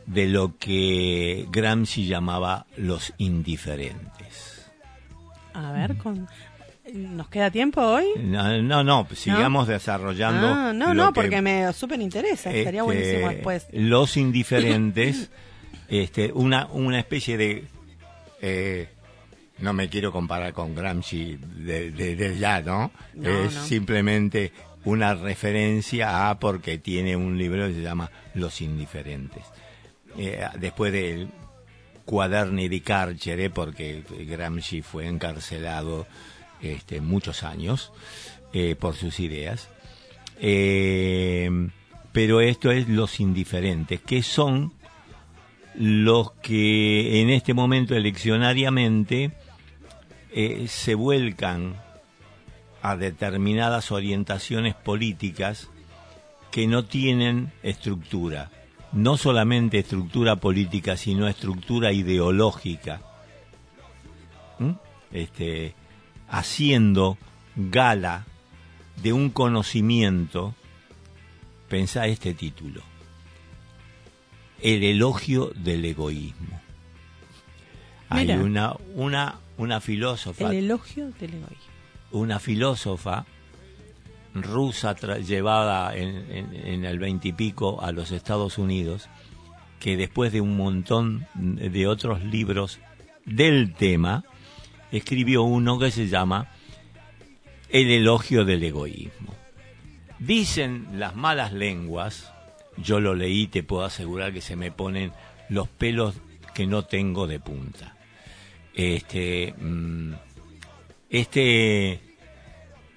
[0.07, 4.70] de lo que Gramsci llamaba los indiferentes.
[5.52, 6.26] A ver, con,
[6.94, 8.07] ¿Nos queda tiempo hoy?
[8.18, 10.46] No, no, sigamos desarrollando.
[10.48, 13.66] Ah, no, no, porque me súper interesa, estaría este, buenísimo después.
[13.72, 15.31] Los indiferentes,
[15.88, 17.64] este, una, una especie de.
[18.40, 18.88] Eh,
[19.59, 22.92] no me quiero comparar con Gramsci de, ya, ¿no?
[23.20, 24.53] es simplemente
[24.85, 29.42] una referencia a porque tiene un libro que se llama Los indiferentes.
[30.16, 31.29] Eh, después del
[32.05, 36.07] Cuaderni di Carcere, porque Gramsci fue encarcelado
[36.62, 37.92] este, muchos años
[38.53, 39.68] eh, por sus ideas.
[40.40, 41.51] Eh,
[42.12, 44.73] pero esto es los indiferentes, que son
[45.75, 49.33] los que en este momento eleccionariamente
[50.33, 51.77] eh, se vuelcan
[52.83, 55.68] a determinadas orientaciones políticas
[56.51, 58.51] que no tienen estructura,
[58.92, 63.01] no solamente estructura política, sino estructura ideológica.
[64.59, 64.73] ¿Mm?
[65.12, 65.75] Este,
[66.29, 67.19] haciendo
[67.57, 68.27] gala
[69.03, 70.55] de un conocimiento,
[71.69, 72.83] pensá este título,
[74.61, 76.61] el elogio del egoísmo.
[78.09, 80.51] Hay una, una, una filósofa.
[80.51, 81.73] El elogio del egoísmo.
[82.11, 83.27] Una filósofa
[84.35, 89.09] rusa llevada en, en el veintipico a los Estados Unidos,
[89.79, 92.81] que después de un montón de otros libros
[93.27, 94.25] del tema,
[94.92, 96.48] escribió uno que se llama
[97.68, 99.35] El elogio del egoísmo.
[100.18, 102.33] Dicen las malas lenguas,
[102.77, 105.12] yo lo leí, te puedo asegurar que se me ponen
[105.48, 106.14] los pelos
[106.55, 107.96] que no tengo de punta.
[108.74, 110.12] Este, mm,
[111.11, 112.01] este, eh,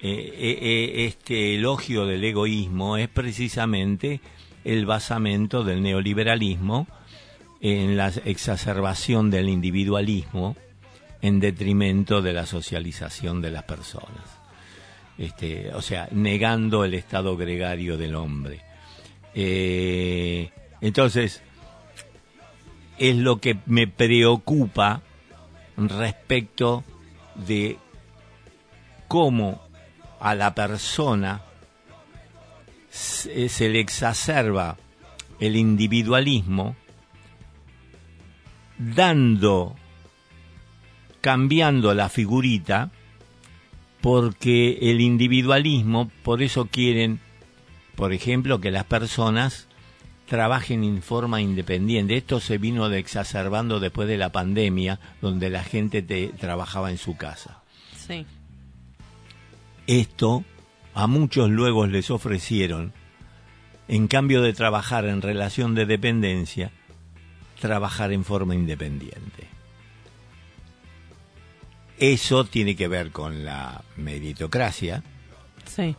[0.00, 4.20] eh, eh, este elogio del egoísmo es precisamente
[4.64, 6.86] el basamento del neoliberalismo
[7.60, 10.56] en la exacerbación del individualismo
[11.22, 14.40] en detrimento de la socialización de las personas.
[15.16, 18.60] Este, o sea, negando el estado gregario del hombre.
[19.34, 21.42] Eh, entonces,
[22.98, 25.02] es lo que me preocupa
[25.76, 26.84] respecto
[27.34, 27.78] de
[29.08, 29.62] cómo
[30.20, 31.42] a la persona
[32.90, 34.76] se, se le exacerba
[35.40, 36.76] el individualismo
[38.78, 39.76] dando,
[41.22, 42.90] cambiando la figurita,
[44.02, 47.20] porque el individualismo, por eso quieren,
[47.94, 49.68] por ejemplo, que las personas
[50.26, 52.16] trabajen en forma independiente.
[52.16, 56.98] Esto se vino de exacerbando después de la pandemia, donde la gente te, trabajaba en
[56.98, 57.62] su casa.
[57.96, 58.26] Sí.
[59.86, 60.44] Esto
[60.94, 62.92] a muchos luego les ofrecieron,
[63.86, 66.72] en cambio de trabajar en relación de dependencia,
[67.60, 69.51] trabajar en forma independiente.
[72.02, 75.04] Eso tiene que ver con la meritocracia.
[75.66, 75.94] Sí.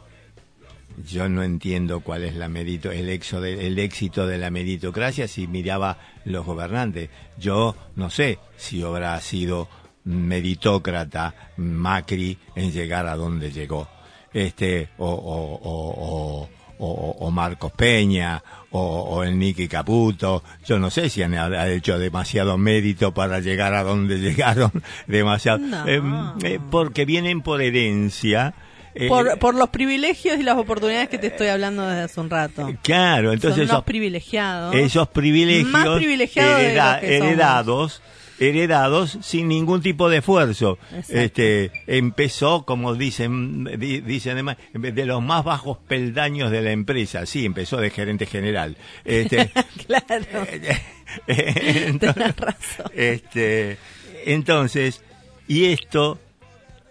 [1.09, 5.47] Yo no entiendo cuál es la merito, el, de- el éxito de la meritocracia si
[5.47, 7.09] miraba los gobernantes.
[7.39, 9.69] Yo no sé si habrá sido
[10.03, 13.87] meritócrata Macri en llegar a donde llegó.
[14.33, 20.43] Este, o, o, o, o, o- o Marcos Peña, o, o el Nicky Caputo.
[20.65, 24.71] Yo no sé si han ha hecho demasiado mérito para llegar a donde llegaron.
[25.07, 25.59] Demasiado.
[25.59, 25.87] No.
[25.87, 28.53] Em, eh, porque vienen por herencia.
[28.95, 32.29] eh, Por, por los privilegios y las oportunidades que te estoy hablando desde hace un
[32.29, 32.69] rato.
[32.83, 34.75] Claro, entonces Son esos, privilegiados.
[34.75, 38.01] esos privilegios Más privilegiados hereda- heredados,
[38.39, 40.77] heredados sin ningún tipo de esfuerzo.
[40.91, 41.13] Exacto.
[41.19, 47.25] Este empezó, como dicen, di- dicen además, de los más bajos peldaños de la empresa.
[47.25, 48.75] Sí, empezó de gerente general.
[49.05, 49.51] Este,
[49.87, 50.47] claro.
[51.27, 52.91] entonces, razón.
[52.95, 53.77] este,
[54.25, 55.03] entonces,
[55.47, 56.19] y esto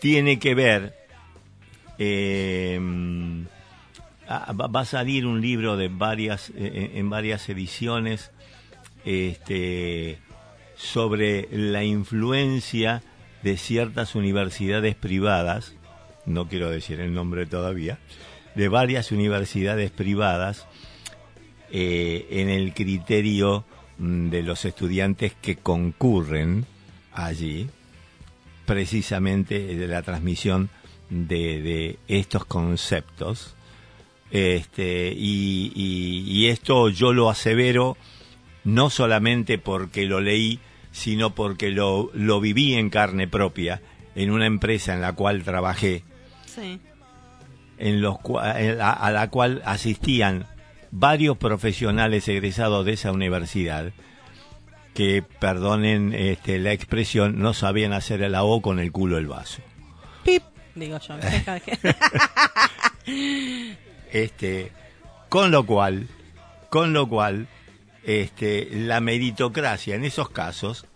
[0.00, 0.94] tiene que ver,
[1.98, 2.78] eh,
[4.28, 8.30] ah, va va a salir un libro de varias, eh, en varias ediciones,
[9.04, 10.18] este,
[10.82, 13.02] sobre la influencia
[13.42, 15.74] de ciertas universidades privadas,
[16.26, 17.98] no quiero decir el nombre todavía,
[18.54, 20.66] de varias universidades privadas
[21.70, 23.64] eh, en el criterio
[23.98, 26.66] mm, de los estudiantes que concurren
[27.12, 27.68] allí,
[28.66, 30.68] precisamente de la transmisión
[31.10, 33.54] de, de estos conceptos.
[34.30, 37.96] Este, y, y- y esto yo lo asevero
[38.64, 40.58] no solamente porque lo leí,
[40.92, 43.80] sino porque lo, lo viví en carne propia
[44.14, 46.04] en una empresa en la cual trabajé
[46.46, 46.78] Sí.
[47.78, 48.16] en los
[48.56, 50.46] en la- a la cual asistían
[50.90, 53.92] varios profesionales egresados de esa universidad
[54.94, 59.62] que, perdonen este, la expresión, no sabían hacer el O con el culo el vaso.
[60.22, 60.42] Pip,
[60.74, 61.14] digo yo.
[64.12, 64.70] Este,
[65.30, 66.08] con lo cual,
[66.68, 67.48] con lo cual,
[68.04, 70.86] este, la meritocracia en esos casos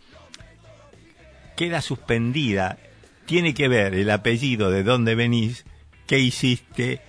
[1.57, 2.79] queda suspendida.
[3.27, 5.64] Tiene que ver el apellido de dónde venís,
[6.07, 7.01] qué hiciste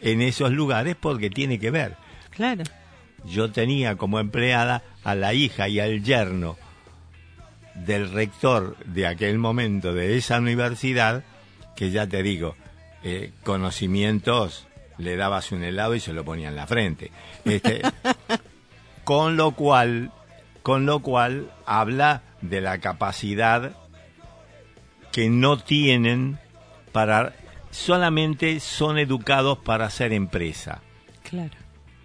[0.00, 1.96] en esos lugares, porque tiene que ver.
[2.30, 2.64] claro.
[3.24, 6.56] Yo tenía como empleada a la hija y al yerno
[7.74, 11.22] del rector de aquel momento de esa universidad,
[11.76, 12.56] que ya te digo,
[13.04, 14.66] eh, conocimientos,
[14.98, 17.12] le dabas un helado y se lo ponía en la frente.
[17.44, 17.82] Este,
[19.04, 20.12] con lo cual,
[20.62, 23.72] con lo cual habla de la capacidad
[25.12, 26.38] que no tienen
[26.92, 27.34] para
[27.70, 30.80] solamente son educados para hacer empresa.
[31.28, 31.56] Claro.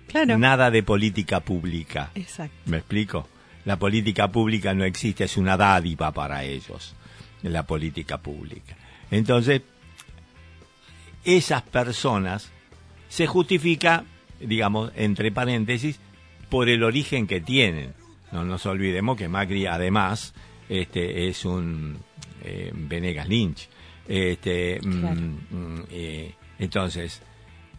[0.07, 0.37] Claro.
[0.37, 2.11] Nada de política pública.
[2.15, 2.55] Exacto.
[2.65, 3.27] ¿Me explico?
[3.65, 6.95] La política pública no existe, es una dádiva para ellos,
[7.43, 8.77] la política pública.
[9.11, 9.61] Entonces,
[11.25, 12.49] esas personas
[13.09, 14.05] se justifica,
[14.39, 15.99] digamos, entre paréntesis,
[16.49, 17.93] por el origen que tienen.
[18.31, 20.33] No nos olvidemos que Macri, además,
[20.69, 21.97] este, es un
[22.43, 23.67] eh, Venegas Lynch.
[24.07, 25.21] Este, mm, Claro.
[25.21, 27.21] mm, eh, entonces,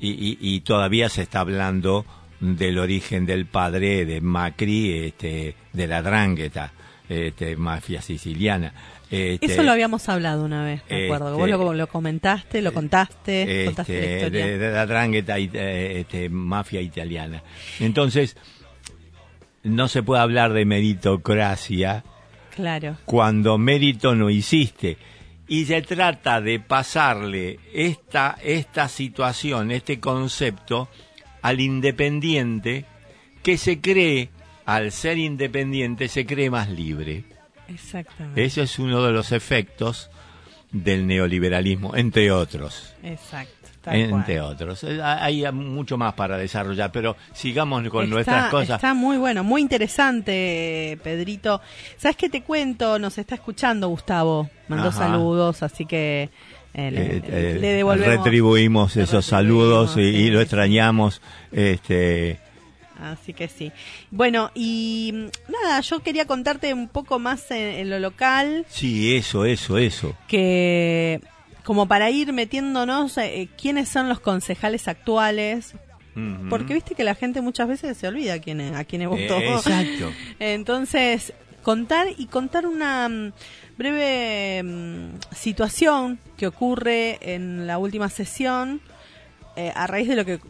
[0.00, 2.04] y, y- y todavía se está hablando
[2.40, 6.72] del origen del padre de Macri, este, de la Drangheta,
[7.08, 8.72] este, mafia siciliana.
[9.10, 11.26] Este, Eso lo habíamos hablado una vez, me acuerdo.
[11.32, 14.46] que Vos este, lo, lo comentaste, lo contaste, contaste la este, historia.
[14.46, 17.42] de, de la Drangheta, eh, este, mafia italiana.
[17.80, 18.36] Entonces,
[19.62, 22.04] no se puede hablar de meritocracia
[22.54, 22.96] Claro.
[23.04, 24.96] cuando mérito no hiciste.
[25.46, 30.88] Y se trata de pasarle esta, esta situación, este concepto,
[31.40, 32.84] al independiente
[33.42, 34.28] que se cree,
[34.66, 37.24] al ser independiente, se cree más libre.
[37.68, 38.44] Exactamente.
[38.44, 40.10] Ese es uno de los efectos
[40.70, 42.94] del neoliberalismo, entre otros.
[43.02, 43.57] Exacto.
[43.92, 44.84] Entre otros.
[44.84, 48.76] Eh, Hay mucho más para desarrollar, pero sigamos con Está- nuestras cosas.
[48.76, 51.60] Está muy bueno, muy interesante, Pedrito.
[51.96, 52.98] ¿Sabes qué te cuento?
[52.98, 54.48] Nos está escuchando Gustavo.
[54.68, 54.98] Mandó Ajá.
[54.98, 56.30] saludos, así que
[56.74, 57.16] Eh, Eh, le,
[57.50, 58.16] eh, le devolvemos.
[58.16, 61.20] retribuimos le esos retribuimos, saludos y, lo extrañamos.
[61.50, 62.38] Este,
[63.00, 63.72] Así que sí.
[64.10, 69.44] Bueno, y nada, yo quería contarte un poco más en, en lo local, sí, eso,
[69.44, 70.14] eso, eso.
[70.28, 71.20] que
[71.68, 75.74] como para ir metiéndonos eh, quiénes son los concejales actuales,
[76.48, 79.38] porque viste que la gente muchas veces se olvida quién es- a quiénes Eh, votó.
[79.38, 80.10] exacto.
[80.40, 83.32] Entonces, contar y contar una mm,
[83.76, 88.80] breve mm, situación que ocurre en la última sesión
[89.56, 90.40] eh, a raíz de lo que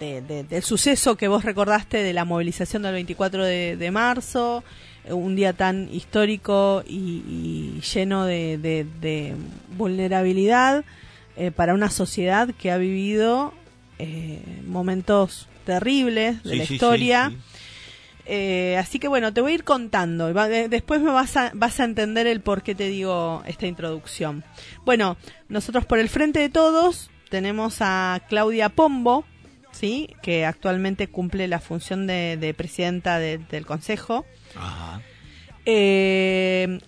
[0.00, 4.64] de- de- del suceso que vos recordaste de la movilización del 24 de, de marzo,
[4.64, 9.34] eh, un día tan histórico y, y lleno de, de- de
[9.76, 10.84] vulnerabilidad
[11.36, 13.52] eh, para una sociedad que ha vivido
[13.98, 17.30] eh, momentos terribles de Sí, la sí, historia.
[17.30, 17.36] sí.
[18.28, 20.28] Eh, así que bueno, te voy a ir contando.
[20.28, 23.42] y va- de- después me vas a, vas a entender el por qué te digo
[23.46, 24.42] esta introducción.
[24.84, 25.16] Bueno,
[25.48, 29.24] nosotros por el Frente de Todos tenemos a Claudia Pombo,
[29.70, 30.08] ¿sí?
[30.22, 34.24] que actualmente cumple la función de, de presidenta de- del Consejo.
[35.64, 36.78] Eh,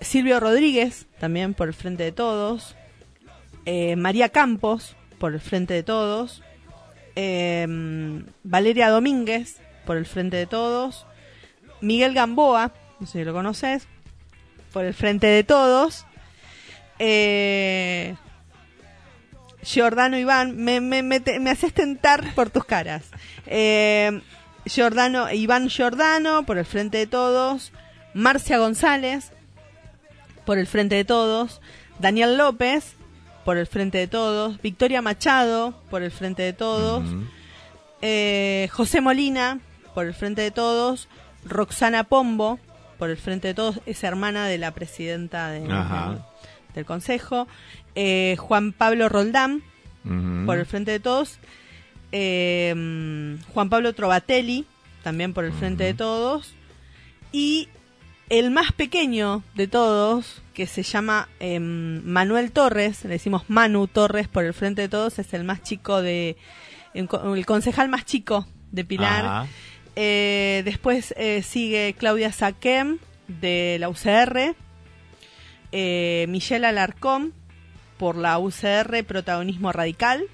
[0.00, 2.76] Silvio Rodríguez, también por el Frente de Todos.
[3.64, 6.42] Eh, María Campos, por el Frente de Todos.
[7.16, 7.66] Eh,
[8.42, 11.06] Valeria Domínguez, por el Frente de Todos.
[11.80, 13.86] Miguel Gamboa, no sé si lo conoces,
[14.72, 16.06] por el Frente de Todos.
[16.98, 18.14] Eh,
[19.62, 23.10] Giordano Iván, me, me haces tentar por tus caras.
[23.46, 24.20] Eh,
[24.66, 27.72] Giordano, Iván Giordano, por el Frente de Todos.
[28.14, 29.32] Marcia González,
[30.46, 31.60] por el Frente de Todos.
[31.98, 32.94] Daniel López,
[33.44, 34.60] por el Frente de Todos.
[34.62, 37.04] Victoria Machado, por el Frente de Todos.
[38.02, 39.60] Eh, José Molina,
[39.94, 41.08] por el Frente de Todos.
[41.44, 42.58] Roxana Pombo,
[42.98, 45.60] por el Frente de Todos, es hermana de la presidenta de-
[46.74, 47.46] del Consejo.
[47.94, 49.62] Eh, Juan Pablo Roldán,
[50.46, 51.38] por el Frente de Todos.
[52.16, 54.66] Eh, mm, Juan Pablo Trovatelli,
[55.02, 56.54] también por el Frente de Todos.
[57.32, 57.68] Y
[58.30, 64.28] el más pequeño de todos, que se llama em, Manuel Torres, le decimos Manu Torres
[64.28, 66.36] por el Frente de Todos, es el más chico de.
[66.94, 69.24] El, co- el concejal más chico de Pilar.
[69.96, 74.54] Eh, después eh, sigue Claudia Saquem de la UCR,
[75.72, 77.32] eh, Michelle Alarcón
[77.98, 80.24] por la UCR Protagonismo Radical,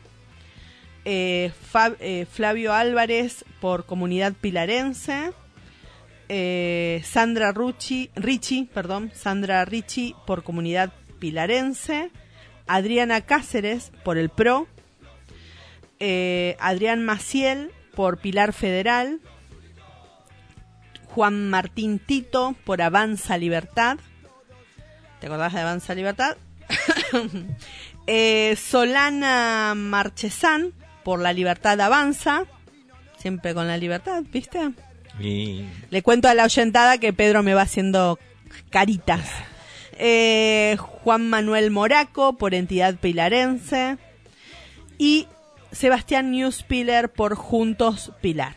[1.05, 1.53] eh,
[2.01, 5.32] eh, Flavio Álvarez por Comunidad Pilarense,
[6.28, 12.11] eh, Sandra Rucci, Ricci, perdón, Sandra Ricci por Comunidad Pilarense,
[12.66, 14.68] Adriana Cáceres por el PRO,
[16.61, 19.20] Adrián Maciel por Pilar Federal,
[21.07, 23.98] Juan Martín Tito por Avanza Libertad.
[25.18, 26.36] ¿Te acordás de Avanza Libertad?
[28.57, 30.72] Solana Marchesán
[31.05, 32.44] por La Libertad Avanza.
[33.18, 34.70] Siempre con la libertad, ¿viste?
[35.18, 38.18] Y- Le cuento a la oyentada que Pedro me va haciendo
[38.70, 39.22] caritas.
[40.03, 43.98] Eh, Juan Manuel Moraco por Entidad Pilarense.
[44.96, 45.26] Y
[45.72, 48.55] Sebastián Newspiller por Juntos Pilar.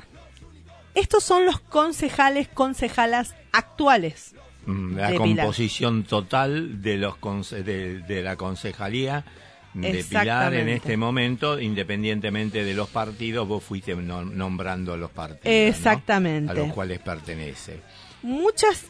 [0.96, 4.36] Estos son los concejales, concejalas actuales.
[4.66, 5.18] Mm, La Pilar.
[5.46, 9.26] composición total de los de la concejalía
[9.74, 15.45] de Pilar en este momento, independientemente de los partidos, vos fuiste no- nombrando los partidos
[15.45, 15.51] ¿no?
[15.51, 16.51] Exactamente.
[16.51, 17.80] a los cuales pertenece.
[18.21, 18.86] Muchas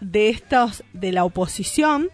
[0.00, 2.08] de estos de la oposición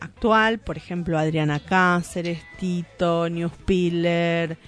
[0.00, 4.58] actual, por ejemplo, Adriana Cáceres, Tito, Newspiller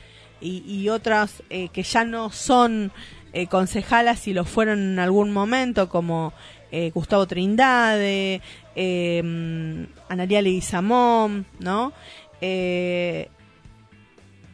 [0.40, 2.90] y, y otras eh, que ya no son
[3.32, 6.32] eh, concejalas y lo fueron en algún momento, como
[6.72, 8.40] eh, Gustavo Trindade,
[8.74, 11.92] eh, mm, Analia Leguizamón, ¿no?
[12.40, 13.28] Eh,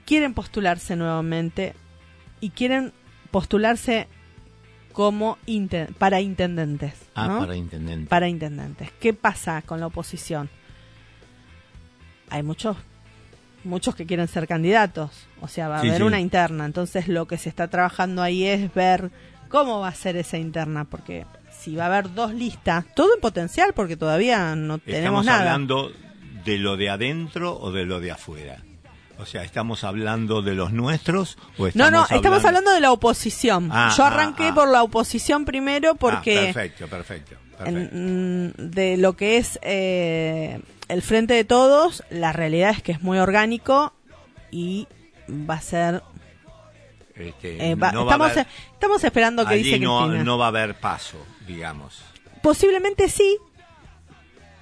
[0.05, 1.75] quieren postularse nuevamente
[2.41, 2.93] y quieren
[3.31, 4.09] postularse
[4.93, 6.95] como inten- para intendentes.
[7.15, 7.39] Ah, ¿no?
[7.41, 8.09] para intendente.
[8.09, 8.91] para intendentes.
[9.01, 10.51] ¿Qué pasa con la oposición?
[12.31, 12.77] Hay muchos
[13.65, 16.07] muchos que quieren ser candidatos, o sea, va a Sí, haber sí.
[16.07, 19.13] una interna, entonces lo que se está trabajando ahí es ver
[19.49, 23.21] cómo va a ser esa interna, porque si va a haber dos listas, todo en
[23.21, 25.39] potencial, porque todavía no tenemos ¿Estamos nada.
[25.53, 25.93] hablando
[26.45, 28.59] de lo de adentro o de lo de afuera?
[29.19, 32.91] O sea, ¿estamos hablando de los nuestros o No, estamos no, estamos hablando de la
[32.93, 33.69] oposición.
[33.71, 34.55] Ah, Yo ah, arranqué ah.
[34.55, 36.35] por la oposición primero porque...
[36.53, 37.37] Perfecto, perfecto.
[37.57, 37.95] perfecto.
[37.97, 42.93] en- mm, de lo que es eh, el frente de todos, la realidad es que
[42.93, 43.93] es muy orgánico
[44.51, 44.89] y
[45.29, 46.03] va a ser.
[47.15, 50.25] Este, eh, va- no a estamos, haber- estamos esperando que allí dice no, Cristina.
[50.25, 52.03] no va a haber paso, digamos.
[52.43, 53.39] Posiblemente sí,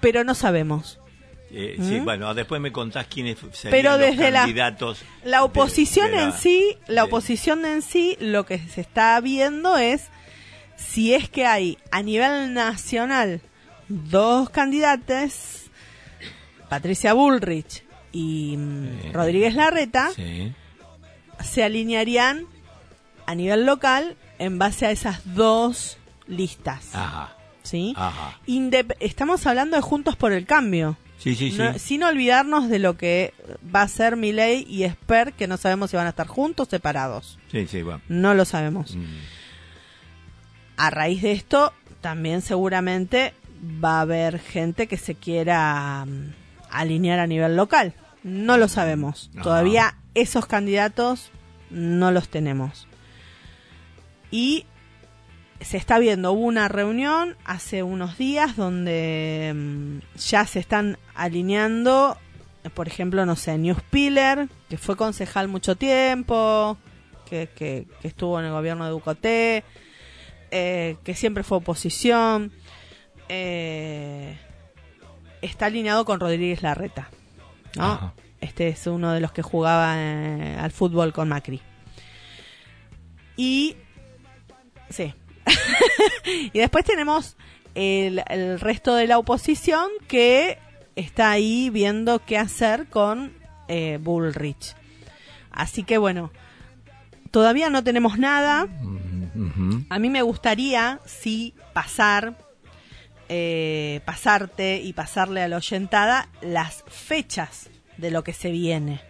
[0.01, 0.99] pero no sabemos.
[1.53, 5.03] Eh, sí, bueno, después me contás quiénes serían Pero los desde la- candidatos.
[5.25, 9.21] La de- oposición de la- en sí, la oposición en sí, lo que se está
[9.21, 10.09] viendo es
[10.77, 13.41] si es que hay a nivel nacional
[13.89, 15.65] dos candidatos,
[16.69, 17.83] Patricia Bullrich
[18.13, 19.13] y mm, Sí.
[19.13, 20.53] Rodríguez Larreta, Sí.
[21.43, 22.47] se alinearían
[23.27, 26.95] a nivel local en base a esas dos listas.
[26.95, 27.93] Ajá, ¿sí?
[27.97, 28.39] ajá.
[28.47, 30.97] Indep- estamos hablando de Juntos por el Cambio.
[31.21, 31.63] Sí, sí, sí.
[31.79, 33.35] Sin olvidarnos de lo que
[33.75, 36.71] va a ser Milei y Esper, que no sabemos si van a estar juntos o
[36.71, 37.39] separados.
[37.53, 38.01] Sí, sí, bueno.
[38.09, 38.97] No lo sabemos.
[38.97, 39.05] Mm.
[40.79, 43.35] A raíz de esto, también seguramente
[43.85, 46.33] va a haber gente que se quiera mm,
[46.71, 47.93] alinear a nivel local.
[48.23, 49.31] No lo sabemos.
[49.35, 49.43] Ajá.
[49.43, 51.31] Todavía esos candidatos
[51.69, 52.89] no los tenemos.
[54.31, 54.65] Y
[55.61, 62.17] se está viendo, hubo una reunión hace unos días donde mm, ya se están alineando,
[62.75, 66.79] por ejemplo, no sé, Newspiller, que fue concejal mucho tiempo,
[67.29, 69.65] que, que- que estuvo en el gobierno de Ducoté,
[70.51, 72.53] eh, que siempre fue oposición,
[73.29, 74.37] eh,
[75.43, 77.09] está alineado con Rodríguez Larreta.
[77.77, 77.85] ¿no?
[77.85, 78.15] Ajá.
[78.41, 81.61] Este es uno de los que jugaba eh, al fútbol con Macri.
[83.37, 83.77] Y.
[84.89, 85.15] Sí.
[86.53, 87.37] y después tenemos
[87.75, 90.59] el, el resto de la oposición que
[90.97, 93.33] está ahí viendo qué hacer con
[93.69, 94.75] eh, Bullrich.
[95.51, 96.33] Así que bueno,
[97.31, 98.67] todavía no tenemos nada.
[99.89, 102.35] A mí me gustaría, sí, pasar,
[103.29, 109.01] eh, pasarte y pasarle a la oyentada las fechas de lo que se viene.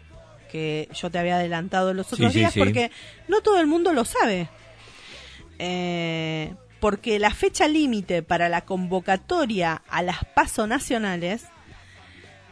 [0.52, 2.58] Que yo te había adelantado los otros Sí, sí, días sí.
[2.58, 2.90] porque
[3.28, 4.48] no todo el mundo lo sabe.
[5.62, 11.44] Eh, porque la fecha límite para la convocatoria a las PASO nacionales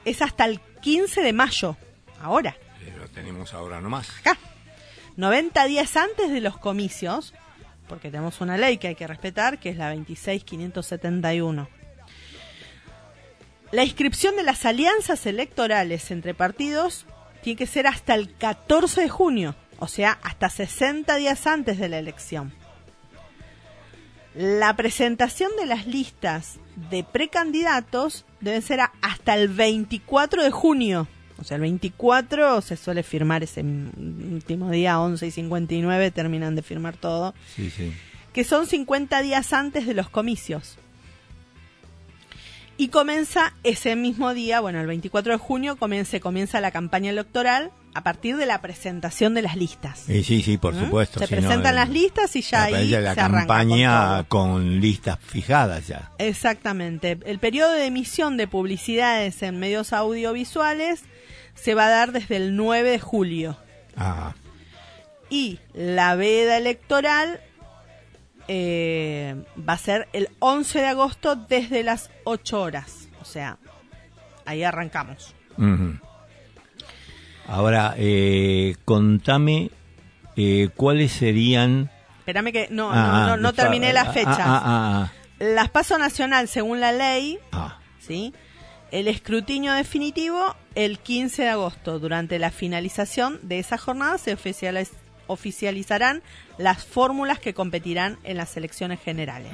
[0.05, 1.79] es hasta el 15 de mayo.
[2.21, 2.55] Ahora
[2.99, 4.11] Lo tenemos ahora nomás.
[4.21, 4.37] acá.
[5.17, 7.33] 90 días antes de los comicios,
[7.89, 11.67] porque tenemos una ley que hay que respetar, que es la 26571.
[13.73, 17.07] La inscripción de las alianzas electorales entre partidos
[17.43, 21.89] tiene que ser hasta el 14 de junio, o sea, hasta 60 días antes de
[21.89, 22.53] la elección.
[24.39, 26.61] La presentación de las listas
[26.93, 31.09] de precandidatos deben ser hasta el 24 de junio.
[31.41, 36.63] O sea, el 24 se suele firmar ese último día, 11 y 59 terminan de
[36.63, 37.93] firmar todo, Sí, sí.
[38.33, 40.79] que son 50 días antes de los comicios.
[42.77, 47.73] Y comienza ese mismo día, bueno, el 24 de junio comienza, comienza la campaña electoral
[47.99, 49.99] a partir de la presentación de las listas.
[50.07, 50.85] Sí, sí, sí, por ¿Mm?
[50.85, 51.19] supuesto.
[51.19, 54.81] Se si presentan el- las listas y ya ahí la se arranca con campaña con,
[54.81, 56.13] listas fijadas ya.
[56.19, 57.19] Exactamente.
[57.27, 61.03] El periodo de emisión de publicidades en medios audiovisuales
[61.55, 63.57] se va a dar desde el 9 de julio.
[63.97, 64.33] Ah,
[65.29, 67.41] Y la veda electoral
[68.47, 69.35] eh,
[69.69, 73.09] va a ser el 11 de agosto desde las 8 horas.
[73.21, 73.59] O sea,
[74.47, 75.35] ahí arrancamos.
[77.49, 79.71] Ahora, eh, contame
[80.37, 81.91] eh, cuáles serían...
[82.21, 84.39] Espérame que no, Ah, no, no, no ah, terminé ah, las fechas.
[84.39, 87.39] Ah, Las paso nacional según la ley,
[87.99, 88.35] ¿sí?
[88.91, 91.99] El escrutinio definitivo el 15 de agosto.
[91.99, 94.93] Durante la finalización de esa jornada se oficializ-
[95.27, 96.23] oficializarán
[96.59, 99.53] las fórmulas que competirán en las elecciones generales.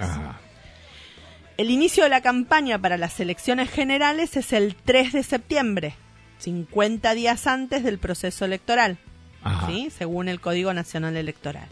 [1.56, 5.94] El inicio de la campaña para las elecciones generales es el 3 de septiembre,
[6.38, 8.98] 50 días antes del proceso electoral.
[9.66, 9.88] ¿sí?
[9.96, 11.68] según el Código Nacional Electoral.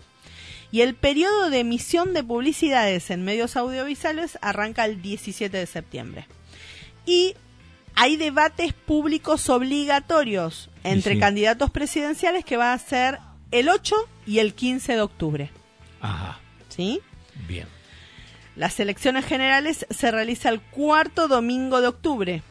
[0.70, 6.26] Y el periodo de emisión de publicidades en medios audiovisuales arranca el 17 de septiembre.
[7.04, 7.34] Y
[7.94, 11.20] hay debates públicos obligatorios entre sí.
[11.20, 13.18] candidatos presidenciales que va a ser
[13.50, 13.94] el 8
[14.26, 15.50] y el 15 de octubre.
[16.00, 16.40] Ajá.
[16.70, 17.00] ¿Sí?
[17.46, 17.66] Bien.
[18.56, 22.42] Las elecciones generales se realiza el cuarto domingo de octubre.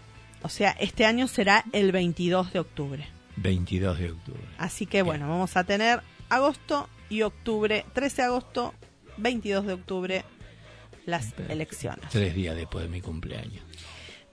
[0.43, 3.07] O sea, este año será el 22 de octubre.
[3.37, 4.41] 22 de octubre.
[4.57, 8.73] Así que bueno, vamos a tener agosto y octubre, 13 de agosto,
[9.17, 10.25] 22 de octubre,
[11.05, 12.09] las elecciones.
[12.09, 13.63] Tres días después de mi cumpleaños.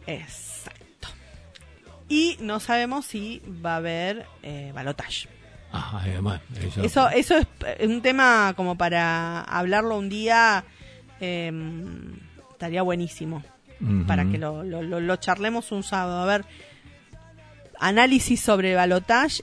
[0.06, 1.08] Exacto.
[2.08, 5.28] Y no sabemos si va a haber eh, balotaje.
[5.70, 6.40] Ajá, además.
[6.56, 10.64] Eso, Eso, eso es eh, un tema como para hablarlo un día.
[11.20, 11.52] eh,
[12.50, 13.42] estaría buenísimo.
[14.06, 16.20] Para que lo, lo, lo- lo charlemos un sábado.
[16.22, 16.44] A ver,
[17.78, 19.42] análisis sobre balotage,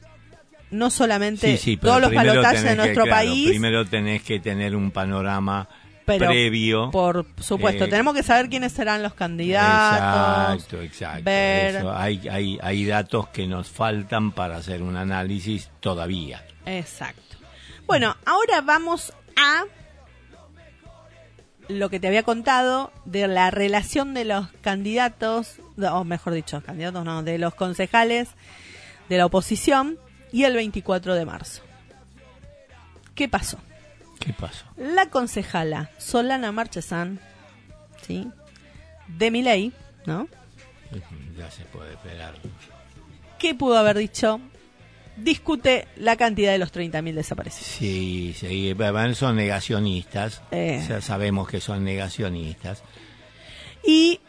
[0.71, 4.23] no solamente Sí, sí, pero todos los balotajes de que, nuestro claro, país, Primero tenés
[4.23, 5.69] que tener un panorama
[6.05, 6.91] Pero, previo.
[6.91, 10.55] Por supuesto, Eh, tenemos que saber quiénes serán los candidatos.
[10.55, 11.23] Exacto, exacto.
[11.23, 16.43] ver- Eso, hay, hay, hay datos que nos faltan para hacer un análisis todavía.
[16.65, 17.21] Exacto.
[17.85, 19.63] Bueno, ahora vamos a
[21.67, 27.05] lo que te había contado de la relación de los candidatos, o mejor dicho, candidatos
[27.05, 28.29] no, de los concejales
[29.09, 29.99] de la oposición
[30.31, 31.61] y el 24 de marzo.
[33.13, 33.57] ¿Qué pasó?
[34.19, 34.65] ¿Qué pasó?
[34.77, 37.19] La concejala Solana Marchesán,
[38.05, 38.27] ¿sí?
[39.07, 39.71] De Miley,
[40.05, 40.27] ¿no?
[41.37, 42.35] Ya se puede esperar.
[43.39, 44.39] ¿Qué pudo haber dicho?
[45.17, 47.67] Discute la cantidad de los 30.000 desaparecidos.
[47.67, 48.75] Sí, sí,
[49.13, 50.41] son negacionistas.
[50.51, 50.83] Eh.
[50.87, 52.83] Ya sabemos que son negacionistas.
[53.83, 54.19] Y,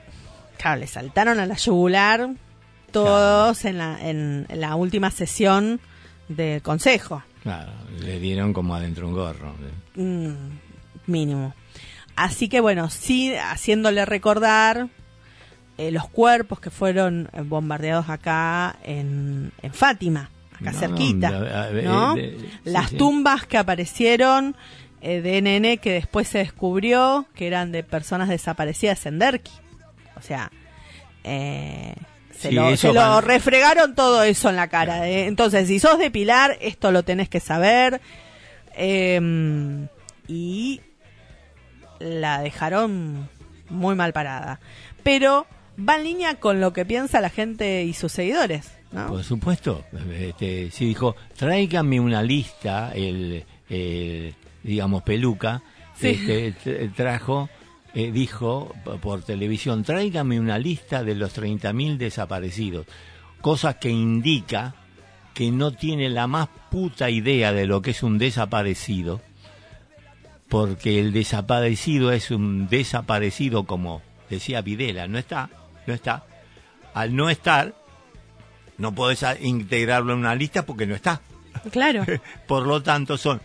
[0.58, 2.30] claro, le saltaron a la yugular
[2.92, 5.80] todos en, la, en, en la última sesión
[6.28, 7.22] del consejo.
[7.42, 9.54] Claro, le dieron como adentro un gorro.
[9.94, 10.34] Mm,
[11.06, 11.54] mínimo.
[12.16, 14.88] Así que, bueno, sí, haciéndole recordar
[15.78, 20.30] eh, los cuerpos que fueron eh, bombardeados acá en, en Fátima,
[20.60, 21.30] acá No, cerquita.
[21.30, 22.16] ¿no?
[22.16, 22.96] eh, Las sí.
[22.96, 24.56] tumbas que aparecieron
[25.00, 29.52] eh, de NN que después se descubrió que eran de personas desaparecidas en Derqui.
[30.16, 30.50] O sea,
[31.24, 31.94] eh,
[32.36, 32.92] se, Sí, lo, se
[33.22, 35.08] refregaron todo eso en la cara.
[35.08, 35.26] eh.
[35.26, 38.00] Entonces, si sos de Pilar, esto lo tenés que saber.
[38.76, 39.86] Eh,
[40.28, 40.80] y
[41.98, 43.28] la dejaron
[43.70, 44.60] muy mal parada.
[45.02, 45.46] Pero
[45.78, 48.70] va en línea con lo que piensa la gente y sus seguidores.
[48.92, 49.08] ¿No?
[49.08, 49.84] Por supuesto.
[50.12, 55.62] Este, sí dijo, tráigame una lista, el, el, digamos, Peluca,
[55.94, 56.08] Sí.
[56.08, 57.48] este, tra- trajo,
[57.94, 62.86] eh, dijo por televisión, tráigame una lista de los 30.000 desaparecidos.
[63.40, 64.74] Cosa que indica
[65.34, 69.20] que no tiene la más puta idea de lo que es un desaparecido,
[70.48, 75.50] porque el desaparecido es un desaparecido como decía Videla, no está,
[75.86, 76.24] no está.
[76.94, 77.74] Al no estar,
[78.78, 81.20] no podés integrarlo en una lista porque no está.
[81.70, 82.04] Claro.
[82.46, 83.40] Por lo tanto, son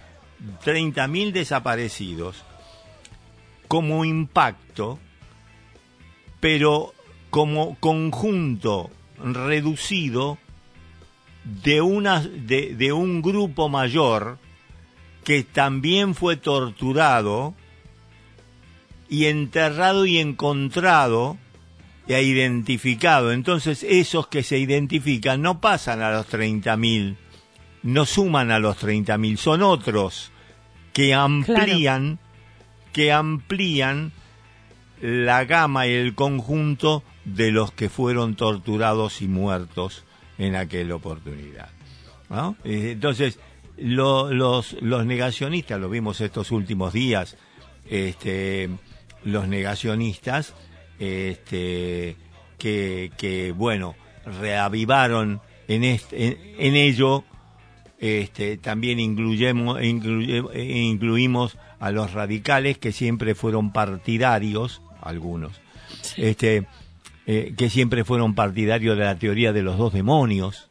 [0.64, 2.44] 30.000 desaparecidos
[3.68, 5.00] como impacto,
[6.40, 6.94] pero
[7.30, 10.38] como conjunto reducido
[11.44, 14.38] de, una, de, de un grupo mayor
[15.24, 17.54] que también fue torturado
[19.08, 21.38] y enterrado y encontrado
[22.08, 23.32] e identificado.
[23.32, 27.16] Entonces esos que se identifican no pasan a los 30.000,
[27.84, 30.32] no suman a los 30.000, son otros
[30.94, 32.20] que amplían,
[32.94, 34.12] que amplían
[35.02, 40.04] la gama y el conjunto de los que fueron torturados y muertos
[40.38, 41.70] en aquella oportunidad.
[42.30, 42.56] ¿no?
[42.64, 43.40] Eh, Entonces,
[43.78, 47.38] lo- los, los negacionistas, lo vimos estos últimos días,
[47.90, 48.70] este,
[49.24, 50.54] los negacionistas,
[51.02, 52.16] este,
[52.60, 53.96] que, que, bueno,
[54.40, 57.24] reavivaron en, este, en, en ello,
[58.00, 60.44] este, también incluyemos, incluye-
[60.84, 65.60] incluimos a los radicales que siempre fueron partidarios, algunos,
[66.18, 66.68] este,
[67.26, 70.70] eh, que siempre fueron partidarios de la teoría de los dos demonios,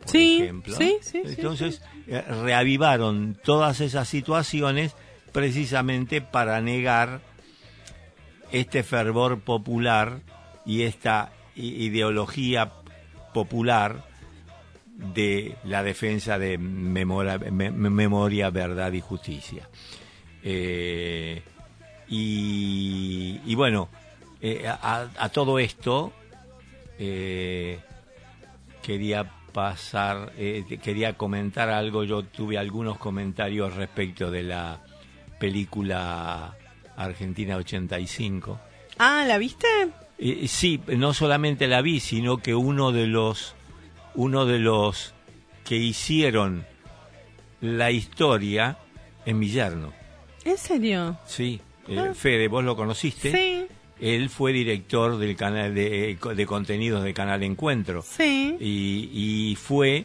[0.00, 0.74] por Sí, ejemplo.
[0.76, 4.94] sí, sí, sí, Entonces, eh, reavivaron todas esas situaciones
[5.32, 7.20] precisamente para negar
[8.52, 10.20] este fervor popular
[10.64, 12.72] y esta ideología
[13.34, 14.04] popular
[14.86, 19.68] de la defensa de memoria, me- memoria verdad y justicia.
[20.42, 21.42] Eh,
[22.08, 23.88] y, bueno,
[24.40, 26.12] eh, a, todo esto
[26.98, 27.80] eh,
[28.82, 30.32] quería pasar,
[30.82, 32.04] quería comentar algo.
[32.04, 34.80] Yo tuve algunos comentarios respecto de la
[35.38, 36.54] película
[37.04, 38.60] Argentina 85.
[38.98, 39.66] Ah, ¿la viste?
[40.18, 43.54] Eh, sí, no solamente la vi, sino que uno de los
[44.14, 45.14] uno de los
[45.64, 46.66] que hicieron
[47.60, 48.78] la historia
[49.24, 49.92] en mi yerno.
[50.44, 51.18] ¿En serio?
[51.26, 52.14] Sí, eh, Ah.
[52.14, 53.30] Fede, vos lo conociste.
[53.30, 53.66] Sí,
[54.00, 58.56] Él fue director del canal de, eh, de contenidos del canal Encuentro sí.
[58.60, 59.10] y,
[59.50, 60.04] y fue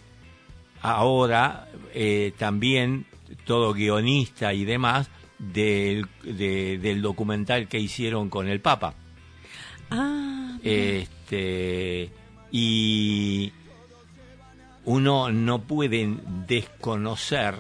[0.82, 3.06] ahora eh, también
[3.46, 5.10] todo guionista y demás
[5.52, 8.94] del, de- del documental que hicieron con el Papa.
[9.92, 12.10] Ah, Este,
[12.52, 13.52] y
[14.86, 16.08] uno no puede
[16.48, 17.56] desconocer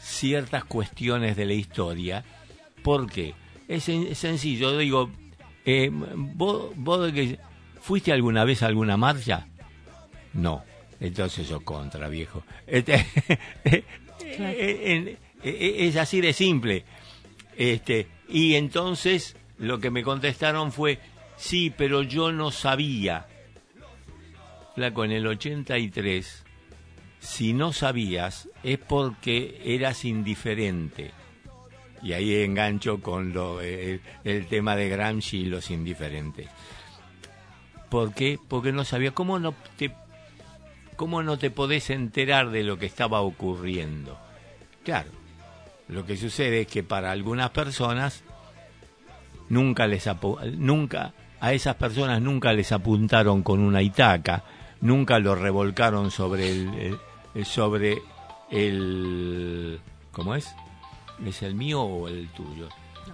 [0.00, 2.24] ciertas cuestiones de la historia.
[2.82, 3.34] ¿Por qué?
[3.68, 4.76] Es, sen- es sencillo.
[4.76, 5.10] Digo,
[5.64, 7.38] eh, ¿vos, vos que-
[7.80, 9.46] fuiste alguna vez a alguna marcha?
[10.34, 10.64] No.
[11.00, 12.42] Entonces yo contra, viejo.
[12.66, 13.04] Este,
[14.36, 14.56] Claro.
[14.58, 16.84] en- es así de simple.
[17.56, 20.98] Este, y entonces lo que me contestaron fue,
[21.36, 23.26] sí, pero yo no sabía.
[24.74, 26.44] Flaco, en el 83,
[27.20, 31.12] si no sabías es porque eras indiferente.
[32.02, 36.48] Y ahí engancho con lo, el, el tema de Gramsci y los indiferentes.
[37.88, 38.38] ¿Por qué?
[38.48, 39.12] Porque no sabía.
[39.12, 39.92] ¿Cómo no te,
[40.96, 44.18] cómo no te podés enterar de lo que estaba ocurriendo?
[44.82, 45.10] Claro,
[45.92, 48.22] lo que sucede es que para algunas personas
[49.48, 50.08] nunca les
[50.56, 54.44] nunca a esas personas nunca les apuntaron con una itaca,
[54.80, 56.98] nunca lo revolcaron sobre el,
[57.34, 58.00] el sobre
[58.50, 59.80] el
[60.12, 60.54] ¿cómo es?
[61.26, 62.68] ¿Es el mío o el tuyo?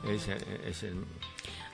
[0.07, 0.29] Es,
[0.67, 1.05] es el,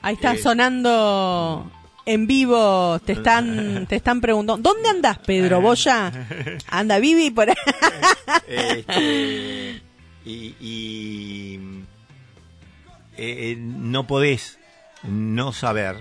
[0.00, 1.70] Ahí está sonando
[2.06, 5.60] en vivo, te están te están preguntando, ¿dónde andás, Pedro?
[5.60, 6.12] ¿Vos ya?
[6.68, 7.56] Anda Vivi por ahí.
[8.46, 9.82] este,
[10.24, 11.60] y, y
[13.16, 14.58] eh, eh, no podés
[15.02, 15.96] no saber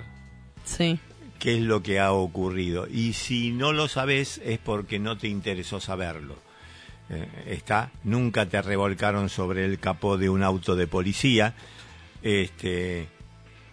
[0.64, 1.00] sí.
[1.40, 2.88] qué es lo que ha ocurrido.
[2.88, 6.36] Y si no lo sabes es porque no te interesó saberlo.
[7.10, 11.54] Eh, está, nunca te revolcaron sobre el capó de un auto de policía.
[12.22, 13.10] Este,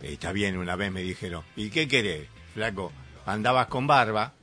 [0.03, 2.92] está bien, una vez me dijeron, ¿y qué querés, flaco?
[3.24, 4.34] Andabas con barba.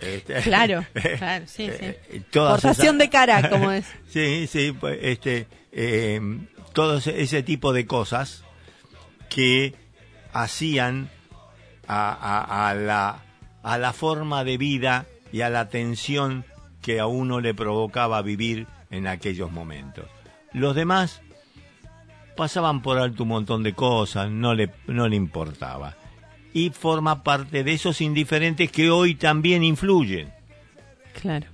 [0.00, 0.84] Este, claro,
[1.18, 2.20] claro, sí, sí.
[2.32, 3.86] Portación de cara, como es.
[4.08, 6.20] sí, sí, pues, este, eh,
[6.72, 8.44] todo ese tipo de cosas
[9.28, 9.74] que
[10.32, 11.10] hacían
[11.86, 13.22] a, a, a, la,
[13.62, 16.44] a la forma de vida y a la tensión
[16.82, 20.06] que a uno le provocaba vivir en aquellos momentos.
[20.52, 21.20] Los demás
[22.36, 25.94] pasaban por alto un montón de cosas, no le, no le importaba.
[26.52, 30.32] Y forma parte de esos indiferentes que hoy también influyen.
[31.20, 31.46] Claro.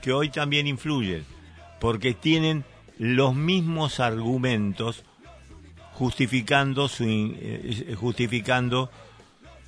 [0.00, 1.24] Que hoy también influyen.
[1.80, 2.64] Porque tienen
[2.98, 5.04] los mismos argumentos
[5.94, 8.90] justificando su, eh, justificando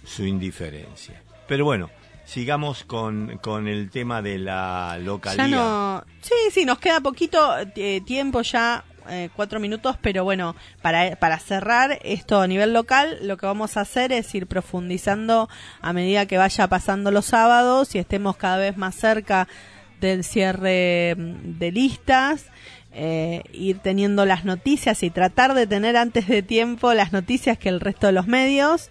[0.04, 1.22] su indiferencia.
[1.48, 1.90] Pero bueno,
[2.24, 5.48] sigamos con, con el tema de la localidad.
[5.48, 10.54] Ya no, sí, sí, nos queda poquito eh, tiempo ya, eh, cuatro minutos, pero bueno,
[10.82, 15.48] para, para cerrar esto a nivel local, lo que vamos a hacer es ir profundizando
[15.80, 19.48] a medida que vaya pasando los sábados y estemos cada vez más cerca
[20.00, 22.46] del cierre mm, de listas.
[22.92, 27.68] Eh, ir teniendo las noticias y tratar de tener antes de tiempo las noticias que
[27.68, 28.90] el resto de los medios.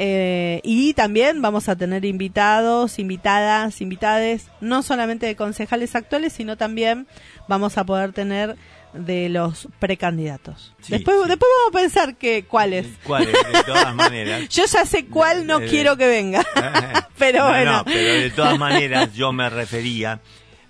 [0.00, 6.56] Eh, y también vamos a tener invitados, invitadas, invitades, no solamente de concejales actuales, sino
[6.56, 7.08] también
[7.48, 8.56] vamos a poder tener
[8.92, 10.74] de los precandidatos.
[10.80, 11.28] Sí, después, sí.
[11.28, 12.86] después vamos a pensar que cuáles.
[13.04, 13.32] ¿Cuáles?
[13.32, 14.48] De todas maneras.
[14.50, 16.44] Yo ya sé cuál no Eh, eh, quiero que venga.
[17.18, 17.72] pero No, bueno.
[17.78, 20.20] no, pero de todas maneras yo me refería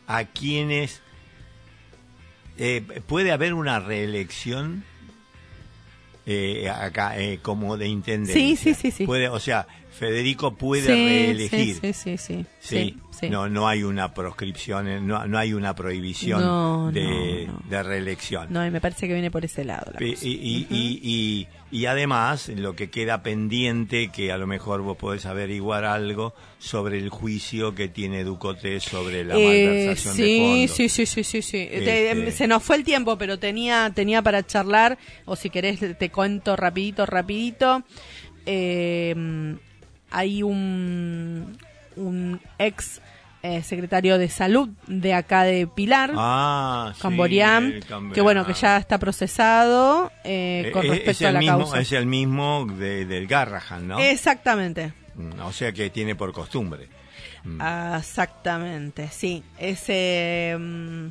[0.07, 1.01] a quienes...
[2.59, 4.85] eh, ¿Puede haber una reelección
[6.27, 8.35] eh, acá eh, como de intendencia?
[8.35, 9.07] Sí, sí, sí, sí.
[9.07, 9.67] Puede, o sea,
[9.99, 11.75] Federico puede Sí, reelegir.
[11.81, 12.97] Sí, sí, sí, sí.
[13.19, 13.29] Sí.
[13.29, 17.63] No, no hay una proscripción, eh, no, no hay una prohibición No, de, no, no.
[17.69, 18.47] de reelección.
[18.51, 19.91] No, y me parece que viene por ese lado.
[19.99, 20.25] la Y, cosa.
[20.25, 21.49] y, y, y, y-
[21.81, 26.99] y además, lo que queda pendiente, que a lo mejor vos podés averiguar algo sobre
[26.99, 30.77] el juicio que tiene Ducote sobre la Eh, malversación de fondos.
[30.77, 31.59] sí, sí, sí, sí, sí.
[31.71, 35.81] Te- Este- se nos fue el tiempo, pero tenía, tenía para charlar, o si querés
[35.99, 37.83] te cuento rapidito, rapidito.
[38.47, 39.57] Eh,
[40.11, 41.57] hay un,
[41.97, 43.01] un ex
[43.43, 47.75] eh, secretario de salud de acá de Pilar, Ah, Camborián,
[48.13, 51.39] que bueno, que ya está procesado eh, Eh, con eh, respecto es el a la
[51.39, 51.81] mismo, causa.
[51.81, 53.99] Es el mismo de- del Garrahan, ¿no?
[54.01, 54.93] Exactamente.
[55.15, 56.89] Mm, O sea que tiene por costumbre.
[57.45, 57.61] Mm.
[57.97, 59.43] Exactamente, sí.
[59.59, 60.57] Ese.
[60.59, 61.07] mm,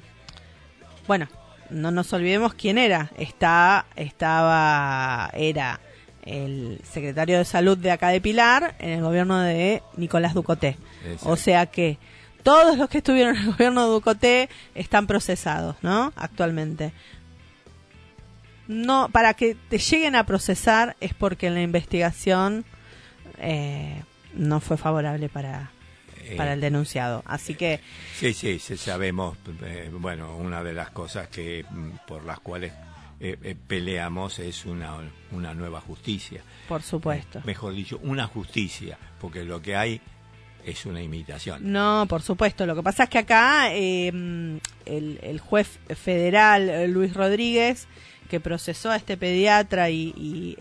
[1.08, 1.28] bueno,
[1.70, 3.10] no nos olvidemos quién era.
[3.18, 5.80] Está, estaba, era
[6.28, 10.78] el secretario de salud de acá de Pilar en el gobierno de Nicolás Ducoté.
[11.06, 11.30] Exacto.
[11.30, 11.98] O sea que
[12.44, 16.14] todos los que estuvieron en el gobierno de Ducoté están procesados, ¿no?
[16.16, 16.92] Actualmente.
[18.68, 22.66] No, para que te lleguen a procesar es porque la investigación
[23.40, 24.02] eh,
[24.34, 25.72] no fue favorable para,
[26.26, 27.24] Eh, para el denunciado.
[27.26, 27.80] Así que
[28.20, 32.74] Sí, sí, sí, sabemos, eh, bueno, una de las cosas que mm, por las cuales
[33.20, 34.96] eh, eh, peleamos es una,
[35.32, 36.42] una nueva justicia.
[36.68, 37.42] Por supuesto.
[37.46, 40.02] Mejor dicho, una justicia, porque lo que hay
[40.64, 41.72] es una imitación.
[41.72, 42.66] No, por supuesto.
[42.66, 47.88] Lo que pasa es que acá eh, el, el juez federal eh, Luis Rodríguez,
[48.30, 50.58] que procesó a este pediatra y, y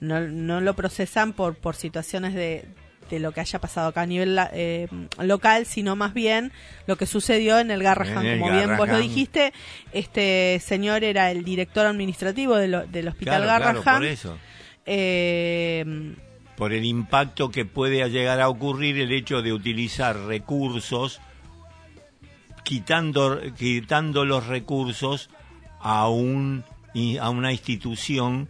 [0.00, 2.66] no, no lo procesan por, por situaciones de,
[3.10, 4.88] de lo que haya pasado acá a nivel eh,
[5.20, 6.52] local, sino más bien
[6.86, 8.24] lo que sucedió en el Garrahan.
[8.24, 9.52] En el Como bien vos lo dijiste,
[9.92, 14.00] este señor era el director administrativo de lo- del Hospital Claro, claro, Garrahan.
[14.00, 14.38] por eso.
[14.86, 16.14] Eh,
[16.56, 21.20] Por el impacto que puede llegar a ocurrir el hecho de utilizar recursos,
[22.64, 25.28] quitando, quitando los recursos
[25.80, 26.64] a, un,
[27.20, 28.48] a una institución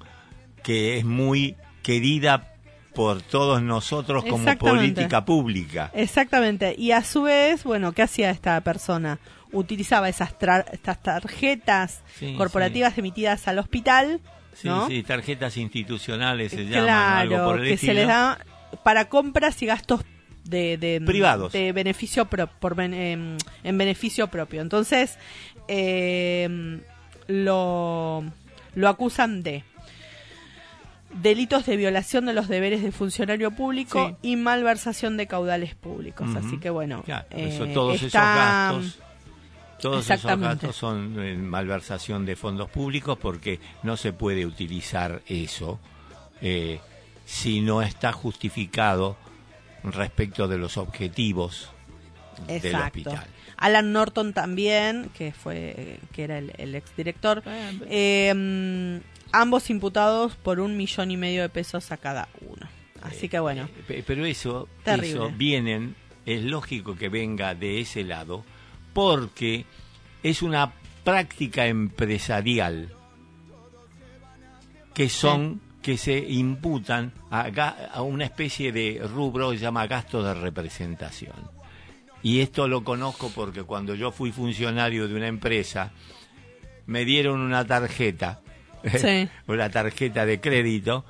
[0.62, 2.51] que es muy querida
[2.94, 5.90] por todos nosotros como política pública.
[5.94, 6.74] Exactamente.
[6.76, 9.18] Y a su vez, bueno, ¿qué hacía esta persona?
[9.52, 14.20] Utilizaba esas tra- estas tarjetas Sí, corporativas emitidas al hospital,
[14.54, 14.86] Sí, ¿no?
[14.88, 17.92] sí, tarjetas institucionales se llaman, claro, algo por el que estilo.
[17.92, 18.38] se les da
[18.82, 20.02] para compras y gastos
[20.44, 21.52] de, de- Privados.
[21.52, 24.60] de beneficio pro- por ben- em, en beneficio propio.
[24.60, 25.18] Entonces
[25.68, 26.80] em,
[27.28, 28.24] lo
[28.74, 29.64] lo acusan de
[31.14, 34.30] delitos de violación de los deberes de funcionario público Sí.
[34.30, 36.28] y malversación de caudales públicos.
[36.36, 38.34] Así que bueno, Claro, eh, eso, todos esos está-
[38.70, 38.98] gastos
[39.80, 45.80] todos esos gastos son eh, malversación de fondos públicos porque no se puede utilizar eso
[46.40, 46.78] eh,
[47.26, 49.16] si no está justificado
[49.82, 51.68] respecto de los objetivos
[52.46, 53.26] del hospital.
[53.56, 57.42] Alan Norton también, que fue que era el, el exdirector,
[57.88, 59.00] eh,
[59.32, 62.68] ambos imputados por un millón y medio de pesos a cada uno.
[63.02, 64.68] Así que bueno, Eh, pe- Pero eso,
[65.02, 68.44] eso vienen, es lógico que venga de ese lado,
[68.92, 69.64] porque
[70.22, 70.72] es una
[71.02, 72.90] práctica empresarial
[74.94, 77.46] que son, que se imputan a,
[77.92, 81.34] a una especie de rubro que se llama gasto de representación.
[82.22, 85.90] Y esto lo conozco porque cuando yo fui funcionario de una empresa,
[86.86, 88.40] me dieron una tarjeta,
[88.98, 89.28] Sí.
[89.46, 91.04] una tarjeta de crédito,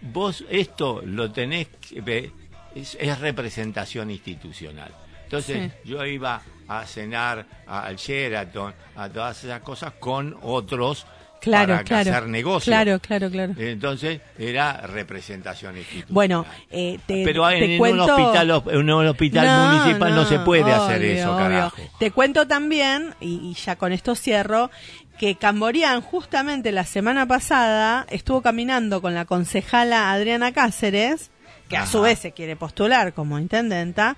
[0.00, 2.32] vos esto lo tenés, que
[2.74, 4.92] es, es representación institucional.
[5.24, 11.06] Entonces yo iba a cenar al Sheraton, a todas esas cosas con otros
[11.40, 12.10] claro, para claro.
[12.10, 12.70] hacer negocio.
[12.70, 13.54] Claro, claro, claro.
[13.58, 16.14] Entonces era representación institucional.
[16.14, 18.04] Bueno, eh, te, Pero te en, cuento...
[18.04, 21.44] un hospital, en un hospital No, municipal no, se puede hacer eso, obvio.
[21.44, 21.76] carajo.
[21.98, 24.70] Te cuento también, y, y ya con esto cierro,
[25.18, 31.30] que Camborián justamente la semana pasada estuvo caminando con la concejala Adriana Cáceres,
[31.68, 34.16] que a su vez se quiere postular como intendenta,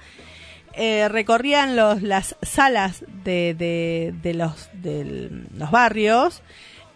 [0.74, 6.42] eh, recorrían los, las salas de, de, de los, de los barrios,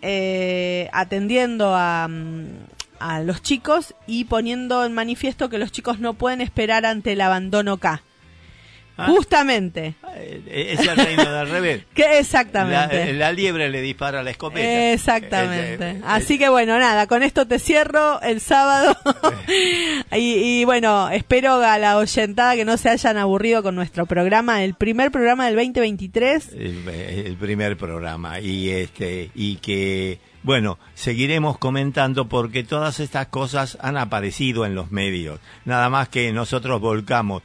[0.03, 2.45] eh, atendiendo a, mm,
[3.01, 7.21] a los chicos y poniendo en manifiesto que los chicos no pueden esperar ante el
[7.21, 8.03] abandono acá.
[8.97, 9.07] Ah.
[9.09, 9.95] Justamente.
[10.15, 11.85] Eh, Es el reino del revés.
[11.95, 13.13] Que exactamente.
[13.15, 14.93] La, la liebre le dispara la escopeta.
[14.93, 15.85] Exactamente.
[15.85, 18.97] Eh, eh, Así que bueno, nada, con esto te cierro el sábado.
[20.13, 24.63] y, y bueno, espero a la oyentada que no se hayan aburrido con nuestro programa,
[24.63, 26.53] el primer programa del 2023.
[26.53, 33.79] el, el primer programa y este y que bueno seguiremos comentando porque todas estas cosas
[33.81, 37.43] han aparecido en los medios nada más que nosotros volcamos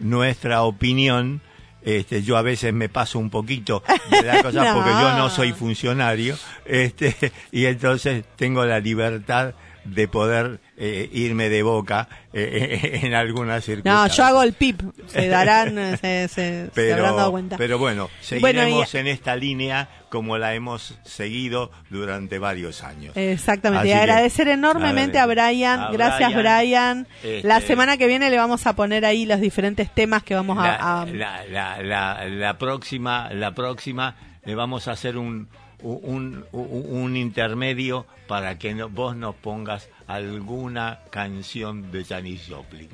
[0.00, 1.40] nuestra opinión
[1.82, 4.74] este, yo a veces me paso un poquito de la cosa No.
[4.74, 6.36] porque yo no soy funcionario
[6.66, 7.14] este,
[7.52, 13.62] y entonces tengo la libertad de poder eh, irme de boca eh, en algunas No,
[13.62, 14.16] circunstancias.
[14.18, 14.82] yo hago el pip.
[15.06, 17.56] Se darán, se, se- se habrán dado cuenta.
[17.56, 23.16] pero bueno, Bueno, seguiremos y- en esta línea como la hemos seguido durante varios años.
[23.16, 23.80] Exactamente.
[23.80, 25.80] Así y que, agradecer enormemente a Brian.
[25.80, 27.06] a Gracias, Brian.
[27.22, 30.56] Este, La semana que viene le vamos a poner ahí los diferentes temas que vamos
[30.56, 31.02] la, a...
[31.02, 35.48] a- la- la- la- la próxima, la próxima le vamos a hacer un,
[35.82, 42.88] un, un- un intermedio para que no- vos nos pongas alguna canción de Janis Joplin.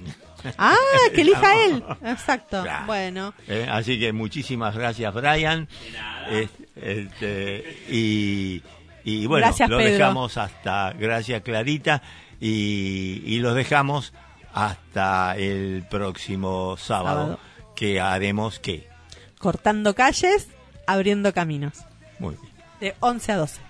[0.58, 0.74] Ah,
[1.14, 1.82] que elija él.
[2.04, 2.62] Exacto.
[2.62, 2.86] Claro.
[2.86, 3.32] Bueno.
[3.48, 5.66] Eh, así que muchísimas gracias, Brian.
[6.28, 8.62] Es- este, y,
[9.04, 9.92] y bueno, Gracias, lo Pedro.
[9.92, 12.02] dejamos hasta, gracias Clarita,
[12.40, 14.12] y, y los dejamos
[14.52, 17.40] hasta el próximo sábado, Sábado.
[17.76, 18.88] que haremos qué.
[19.38, 20.48] Cortando calles,
[20.86, 21.74] abriendo caminos.
[22.18, 22.52] Muy bien.
[22.80, 23.60] De 11 a 12.